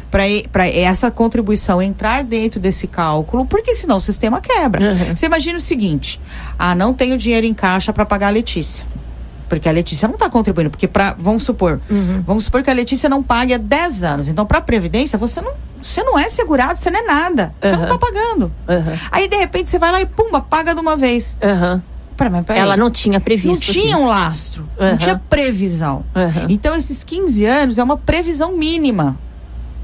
para 0.10 0.70
essa 0.70 1.12
contribuição 1.12 1.82
entrar 1.82 2.24
dentro 2.24 2.62
desse 2.62 2.88
cálculo, 2.88 3.46
porque 3.46 3.76
senão 3.76 3.98
o 3.98 4.02
sistema 4.02 4.40
quebra. 4.40 4.94
Uhum. 4.94 5.16
Você 5.18 5.26
imagina 5.26 5.58
o 5.58 5.62
seguinte: 5.62 6.22
ah, 6.58 6.74
não 6.74 6.94
tenho 6.94 7.18
dinheiro 7.18 7.46
em 7.46 7.54
caixa 7.54 7.92
para 7.92 8.06
pagar 8.06 8.28
a 8.28 8.30
Letícia. 8.30 8.86
Porque 9.48 9.70
a 9.70 9.72
Letícia 9.72 10.08
não 10.08 10.16
está 10.16 10.30
contribuindo, 10.30 10.70
porque 10.70 10.88
para 10.88 11.16
vamos 11.18 11.44
supor, 11.44 11.80
vamos 12.26 12.46
supor 12.46 12.64
que 12.64 12.70
a 12.70 12.74
Letícia 12.74 13.08
não 13.10 13.22
pague 13.22 13.54
há 13.54 13.58
10 13.58 14.04
anos. 14.04 14.28
Então, 14.28 14.46
para 14.46 14.58
a 14.58 14.62
previdência, 14.62 15.18
você 15.20 15.40
não, 15.42 15.54
você 15.82 16.02
não 16.04 16.18
é 16.18 16.28
segurado, 16.30 16.78
você 16.80 16.90
não 16.90 17.00
é 17.00 17.04
nada. 17.04 17.54
Você 17.62 17.72
não 17.72 17.78
Uhum. 17.80 17.84
está 17.86 17.98
pagando. 17.98 18.52
Aham. 18.68 18.94
Aí 19.12 19.28
de 19.28 19.38
repente 19.38 19.70
você 19.70 19.78
vai 19.80 19.92
lá 19.92 20.02
e 20.02 20.06
pumba, 20.06 20.42
paga 20.42 20.74
de 20.74 20.80
uma 20.82 20.96
vez. 20.98 21.38
Aham. 21.42 21.82
Pera, 22.18 22.30
mas 22.30 22.46
peraí. 22.46 22.62
Ela 22.62 22.78
não 22.78 22.90
tinha 22.90 23.20
Não 23.20 23.24
previsto. 23.24 23.72
tinha 23.74 23.98
um 23.98 24.08
lastro, 24.08 24.68
Uhum. 24.80 24.92
não 24.92 24.98
tinha 24.98 25.22
previsão. 25.30 26.04
Uhum. 26.16 26.46
Então 26.50 26.74
esses 26.76 27.04
15 27.04 27.46
anos 27.46 27.78
é 27.78 27.84
uma 27.84 27.98
previsão 27.98 28.54
mínima, 28.58 29.18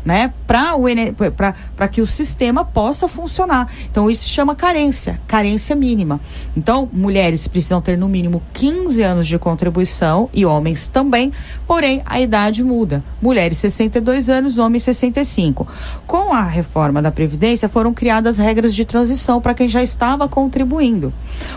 né, 0.06 0.34
para 0.48 1.88
que 1.88 2.02
o 2.02 2.08
sistema 2.08 2.64
possa 2.64 3.08
funcionar. 3.08 3.72
Então 3.90 4.10
isso 4.10 4.24
se 4.24 4.30
chama 4.30 4.56
carência, 4.56 5.20
carência 5.28 5.76
mínima. 5.76 6.20
Então 6.56 6.88
mulheres 6.92 7.48
precisam 7.48 7.82
ter 7.82 7.98
no 7.98 8.08
mínimo 8.08 8.42
15 8.54 9.02
anos 9.02 9.28
de 9.28 9.38
contribuição 9.38 10.30
e 10.34 10.46
homens 10.46 10.88
também, 10.88 11.32
porém 11.68 12.02
a 12.06 12.20
idade 12.20 12.64
muda. 12.64 13.04
Mulheres 13.22 13.58
62 13.58 14.30
anos, 14.30 14.58
homens 14.58 14.84
65. 14.84 15.68
Com 16.06 16.34
a 16.34 16.44
reforma 16.44 17.02
da 17.02 17.12
previdência 17.12 17.70
foram 17.70 17.94
criadas 17.94 18.38
regras 18.38 18.74
de 18.74 18.86
transição 18.86 19.42
para 19.42 19.54
quem 19.54 19.68
já 19.68 19.82
estava 19.82 20.28
contribuindo. 20.28 21.14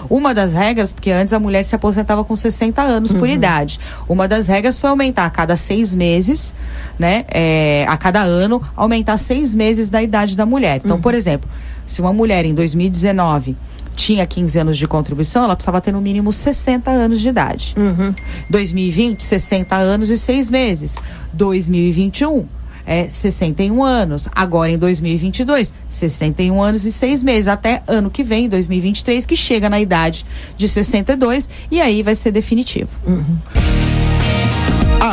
Uma 0.09 0.35
das 0.35 0.54
regras, 0.54 0.92
porque 0.92 1.11
antes 1.11 1.33
a 1.33 1.38
mulher 1.38 1.64
se 1.64 1.74
aposentava 1.74 2.24
com 2.24 2.37
60 2.37 2.80
anos 2.83 3.12
por 3.12 3.28
idade. 3.28 3.80
Uma 4.09 4.28
das 4.28 4.48
regras 4.48 4.78
foi 4.78 4.90
aumentar 4.90 5.26
a 5.26 5.30
cada 5.30 5.57
seis 5.57 5.94
meses, 5.94 6.54
né? 6.98 7.24
é, 7.28 7.85
a 7.88 7.96
cada 7.96 8.22
ano, 8.22 8.34
aumentar 8.77 9.16
seis 9.16 9.55
meses 9.55 9.90
da 9.90 10.03
idade 10.03 10.37
da 10.37 10.47
mulher. 10.47 10.81
Então, 10.85 11.01
por 11.01 11.14
exemplo, 11.14 11.49
se 11.87 12.01
uma 12.01 12.12
mulher 12.12 12.44
em 12.44 12.55
2019 12.55 13.57
tinha 13.94 14.27
15 14.27 14.59
anos 14.59 14.79
de 14.79 14.87
contribuição, 14.88 15.44
ela 15.44 15.55
precisava 15.55 15.81
ter 15.81 15.92
no 15.92 16.01
mínimo 16.01 16.33
60 16.33 16.90
anos 16.90 17.20
de 17.20 17.29
idade. 17.29 17.75
Uhum. 17.77 18.12
2020, 18.51 19.23
60 19.23 19.77
anos 19.77 20.11
e 20.11 20.18
seis 20.18 20.51
meses. 20.51 20.97
2021, 21.33 22.47
é 22.87 23.09
61 23.09 23.83
anos. 23.83 24.29
Agora 24.35 24.70
em 24.70 24.79
2022, 24.79 25.73
61 25.88 26.62
anos 26.62 26.85
e 26.85 26.92
seis 26.92 27.23
meses. 27.23 27.49
Até 27.49 27.83
ano 27.87 28.11
que 28.11 28.23
vem, 28.23 28.49
2023, 28.49 29.25
que 29.25 29.37
chega 29.37 29.68
na 29.70 29.81
idade 29.81 30.27
de 30.57 30.68
62 30.68 31.49
e 31.70 31.81
aí 31.81 32.03
vai 32.03 32.14
ser 32.14 32.33
definitivo. 32.33 32.90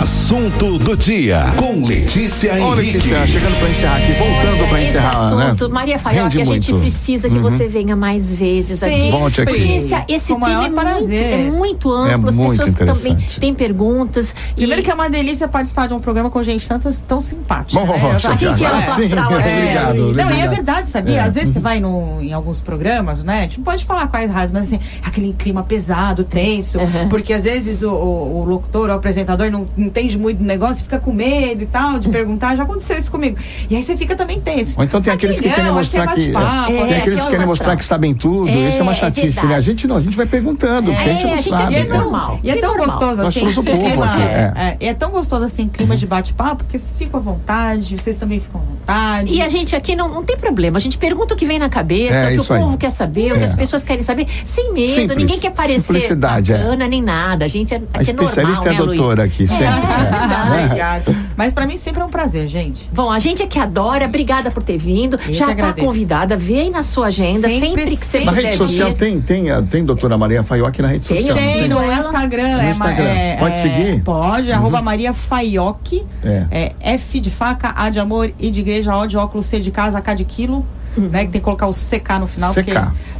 Assunto 0.02 0.80
do 0.80 0.98
dia 0.98 1.44
com 1.58 1.86
Letícia 1.86 2.54
Ô, 2.54 2.74
Henrique. 2.74 2.96
Letícia, 2.98 3.28
chegando 3.28 3.60
para 3.60 3.70
encerrar 3.70 3.98
aqui, 3.98 4.14
voltando 4.14 4.68
para 4.68 4.80
É, 4.80 4.84
esse 4.84 4.98
encerrar, 4.98 5.10
assunto, 5.12 5.68
né? 5.68 5.74
Maria 5.76 6.00
que 6.00 6.42
a 6.42 6.44
gente 6.44 6.74
precisa 6.74 7.30
que 7.30 7.38
você 7.38 7.68
venha 7.68 7.96
mais 7.96 8.34
vezes 8.34 8.82
aqui. 8.82 9.12
Volte 9.12 9.42
aqui. 9.42 9.52
Porque 9.54 9.72
esse, 9.74 9.94
esse 10.08 10.28
tema 10.34 10.40
maior 10.40 10.66
é 10.66 10.70
muito, 10.70 10.80
prazer. 10.82 11.22
é 11.34 11.38
muito 11.52 11.94
amplo, 11.94 12.10
É 12.10 12.14
as 12.30 12.36
muito 12.36 12.50
pessoas 12.66 12.74
também 12.76 13.14
interessante. 13.14 13.40
têm 13.40 13.54
perguntas. 13.54 14.34
Primeiro 14.56 14.82
e 14.82 14.84
que 14.84 14.90
é 14.90 14.94
uma 14.96 15.08
delícia 15.08 15.48
participar 15.48 15.88
de 15.88 15.94
um 15.94 16.00
programa 16.00 16.32
com 16.32 16.42
gente 16.42 16.68
tão, 16.68 16.80
tão 16.80 17.22
simpática. 17.22 17.80
Bom, 17.80 17.86
né? 17.96 18.16
A 18.16 18.18
gente 18.36 18.58
sim, 18.58 18.66
astral 18.66 18.76
aqui. 18.80 19.04
Obrigado, 19.52 19.98
Não, 19.98 20.16
e 20.16 20.20
é 20.20 20.24
obrigado. 20.26 20.50
verdade, 20.50 20.90
sabia? 20.90 21.18
É. 21.18 21.20
Às 21.20 21.36
vezes 21.36 21.54
você 21.54 21.60
vai 21.60 21.80
no, 21.80 22.20
em 22.24 22.34
alguns 22.34 22.60
programas, 22.60 23.24
né? 23.24 23.38
A 23.38 23.42
gente 23.44 23.58
não 23.60 23.66
pode 23.66 23.86
falar 23.86 24.08
quais 24.08 24.32
rádios, 24.32 24.52
mas 24.52 24.64
assim, 24.64 24.80
aquele 25.04 25.32
clima 25.34 25.62
pesado, 25.62 26.24
tenso. 26.24 26.80
Uhum. 26.80 27.08
Porque 27.08 27.34
às 27.34 27.44
vezes 27.44 27.84
o, 27.84 27.92
o- 27.92 28.42
o 28.42 28.46
locutor, 28.46 28.90
o 28.90 28.94
apresentador 28.94 29.52
não, 29.52 29.68
não 29.78 29.91
entende 29.92 30.18
muito 30.18 30.38
do 30.40 30.44
negócio, 30.46 30.84
fica 30.84 30.98
com 31.00 31.12
medo 31.12 31.64
e 31.64 31.66
tal, 31.66 32.00
de 32.00 32.10
perguntar. 32.10 32.56
Já 32.56 32.64
aconteceu 32.64 32.98
isso 32.98 33.12
comigo. 33.12 33.38
E 33.70 33.76
aí 33.76 33.84
você 33.84 33.96
fica 33.96 34.16
também 34.16 34.40
tenso. 34.40 34.76
Ou 34.78 34.84
então 34.84 35.02
tem 35.02 35.12
Aqui 35.14 35.26
aqueles 35.26 35.40
que 35.40 35.50
querem 35.50 35.70
é 35.70 35.72
mostrar 35.74 36.08
que. 36.08 36.22
é, 36.22 36.82
é, 36.82 36.86
tem 36.88 36.98
aqueles 36.98 37.20
aqui 37.20 37.22
que 37.22 37.28
é 37.28 37.32
querem 37.32 37.46
mostrar 37.46 37.76
que 37.76 37.86
sabem 37.86 38.14
tudo. 38.14 38.50
É, 38.50 38.68
isso 38.70 38.80
é 38.80 38.84
uma 38.84 38.94
é 38.94 38.96
chatice, 38.96 39.46
né? 39.46 39.56
A 39.56 39.62
gente 39.62 39.86
não, 39.88 39.98
a 39.98 40.02
gente 40.02 40.16
vai 40.18 40.26
perguntando, 40.26 40.92
porque 40.94 41.10
a 41.10 41.14
gente 41.14 41.24
É, 41.24 41.28
não 41.28 41.34
a 41.34 41.36
gente 41.36 41.50
sabe. 41.50 41.74
E 41.74 41.78
é 41.78 41.84
né? 41.84 41.90
tão, 41.90 41.98
normal, 42.04 42.40
e 42.44 42.50
é 42.50 42.56
tão 42.56 42.78
gostoso 42.78 43.16
Nós 43.18 43.28
assim. 43.28 43.40
somos 43.42 43.58
o 43.58 43.64
povo 43.64 43.78
clima- 43.86 44.06
aqui, 44.06 44.22
é. 44.22 44.54
é, 44.56 44.78
e 44.80 44.88
é 44.88 44.94
tão 44.94 45.12
gostoso 45.12 45.44
assim, 45.44 45.68
clima 45.68 45.96
de 45.98 46.08
bate-papo, 46.08 46.64
porque 46.64 46.80
fico 46.98 47.18
à 47.18 47.20
vontade, 47.20 47.98
vocês 47.98 48.16
também 48.16 48.40
ficam 48.40 48.62
à 48.62 48.64
vontade. 48.64 49.34
E 49.34 49.42
a 49.42 49.48
gente 49.50 49.76
aqui 49.76 49.96
não, 49.96 50.08
não 50.08 50.24
tem 50.24 50.38
problema. 50.38 50.78
A 50.78 50.82
gente 50.82 50.98
pergunta 50.98 51.34
o 51.34 51.38
que 51.38 51.46
vem 51.46 51.60
na 51.60 51.70
cabeça, 51.70 52.16
É, 52.18 52.36
o 52.38 52.44
que 52.44 52.52
o 52.52 52.54
aí. 52.56 52.62
povo 52.62 52.78
quer 52.78 52.90
saber, 52.92 53.32
o 53.34 53.36
que 53.36 53.42
É. 53.42 53.46
as 53.46 53.56
pessoas 53.56 53.84
querem 53.84 54.02
saber, 54.04 54.28
sem 54.46 54.72
medo. 54.74 55.14
Ninguém 55.16 55.40
quer 55.40 55.52
parecer 55.52 56.12
é. 56.12 56.16
bacana 56.16 56.88
nem 56.88 57.02
nada. 57.02 57.46
A 57.46 57.48
gente 57.48 57.74
é, 57.74 57.82
A 57.94 58.00
é 58.00 58.04
especialista 58.04 58.70
é 58.70 58.70
a 58.70 58.74
né, 58.74 58.80
Luiz? 58.82 59.00
doutora 59.00 59.24
aqui, 59.24 59.48
sempre. 59.48 59.81
É, 59.82 60.62
é. 60.62 60.64
Obrigada. 60.66 61.16
Mas 61.36 61.54
pra 61.54 61.66
mim 61.66 61.78
sempre 61.78 62.02
é 62.02 62.06
um 62.06 62.10
prazer, 62.10 62.48
gente. 62.48 62.90
Bom, 62.94 63.10
a 63.10 63.20
gente 63.20 63.42
é 63.42 63.48
que 63.48 63.58
adora, 63.60 64.06
obrigada 64.06 64.52
por 64.52 64.62
ter 64.64 64.78
vindo. 64.78 65.20
Eu 65.28 65.34
Já 65.34 65.54
tá 65.56 65.74
convidada, 65.74 66.38
vê 66.38 66.60
aí 66.62 66.70
na 66.70 66.84
sua 66.84 67.08
agenda, 67.08 67.48
Sempre, 67.50 67.70
sempre, 67.70 67.98
que 67.98 68.06
você 68.06 68.12
sempre. 68.20 68.26
Na 68.26 68.32
puder 68.34 68.46
rede 68.46 68.58
social 68.58 68.90
vir. 68.90 68.96
tem, 68.98 69.22
tem, 69.22 69.52
a- 69.52 69.62
tem 69.62 69.84
doutora 69.86 70.18
Maria 70.18 70.44
Faioc 70.44 70.78
na 70.80 70.88
rede 70.90 71.08
Tem, 71.08 71.18
social. 71.18 71.36
não 71.36 71.44
tem, 71.44 71.60
Tem 71.62 71.68
no 71.70 71.80
ela? 71.80 71.96
Instagram. 71.98 72.48
No 72.58 72.62
é, 72.62 72.70
Instagram. 72.72 73.04
é, 73.06 73.36
Pode 73.38 73.54
é, 73.54 73.58
seguir? 73.58 74.02
Pode, 74.04 74.52
arroba 74.52 74.82
Maria 74.82 75.14
Faioc. 75.14 76.06
É. 76.24 76.46
É. 76.52 76.94
F 76.94 77.20
de 77.20 77.30
faca, 77.30 77.74
A 77.76 77.90
de 77.90 78.00
amor, 78.00 78.32
I 78.40 78.50
de 78.52 78.60
igreja, 78.60 78.96
O 78.96 79.06
de 79.08 79.18
óculos, 79.18 79.46
C 79.46 79.60
de 79.60 79.72
casa, 79.72 80.00
K 80.02 80.14
de 80.14 80.26
quilo. 80.26 80.66
Né, 80.98 81.26
que 81.26 81.32
tem 81.32 81.40
que 81.40 81.46
colocar 81.46 81.68
o 81.68 81.72
CK 81.72 82.20
no 82.20 82.28
final. 82.28 82.52
CK. 82.54 82.64
Porque, 82.64 82.72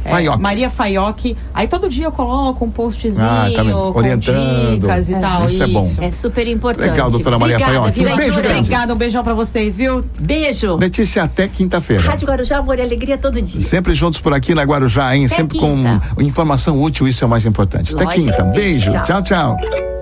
é, 0.04 0.10
Faioc. 0.10 0.38
Maria 0.40 0.68
Faioc. 0.70 1.36
Aí 1.54 1.66
todo 1.68 1.88
dia 1.88 2.04
eu 2.06 2.12
coloco 2.12 2.64
um 2.64 2.70
postzinho 2.70 3.24
Ah, 3.24 3.46
tá 3.54 3.62
Orientando. 3.94 4.80
dicas 4.80 5.08
e 5.08 5.14
É. 5.14 5.18
tal. 5.18 5.46
Isso 5.46 5.62
é 5.62 5.66
bom. 5.66 5.90
É 6.00 6.10
super 6.10 6.46
importante. 6.48 6.90
Legal, 6.90 7.10
doutora 7.10 7.38
Maria 7.38 7.58
Faioc. 7.58 7.88
Um 7.98 8.16
beijo 8.16 8.34
grande. 8.42 8.58
Obrigada, 8.58 8.92
um 8.94 8.96
beijão 8.96 9.22
pra 9.24 9.34
vocês, 9.34 9.76
viu? 9.76 10.04
Beijo. 10.20 10.76
Letícia, 10.76 11.22
até 11.24 11.48
quinta-feira. 11.48 12.02
Rádio 12.02 12.26
Guarujá, 12.28 12.58
amor 12.58 12.78
e 12.78 12.82
alegria 12.82 13.16
todo 13.16 13.40
dia. 13.40 13.60
Sempre 13.60 13.94
juntos 13.94 14.20
por 14.20 14.34
aqui 14.34 14.54
na 14.54 14.62
Guarujá, 14.62 15.16
hein? 15.16 15.26
Até 15.26 15.36
Sempre 15.36 15.58
quinta. 15.58 16.02
com 16.14 16.22
informação 16.22 16.80
útil, 16.82 17.08
isso 17.08 17.24
é 17.24 17.26
o 17.26 17.30
mais 17.30 17.46
importante. 17.46 17.94
Até 17.94 18.04
Lógico. 18.04 18.24
quinta. 18.24 18.42
Beijo. 18.44 18.90
Tchau. 18.90 19.22
tchau. 19.22 19.22
tchau. 19.22 19.82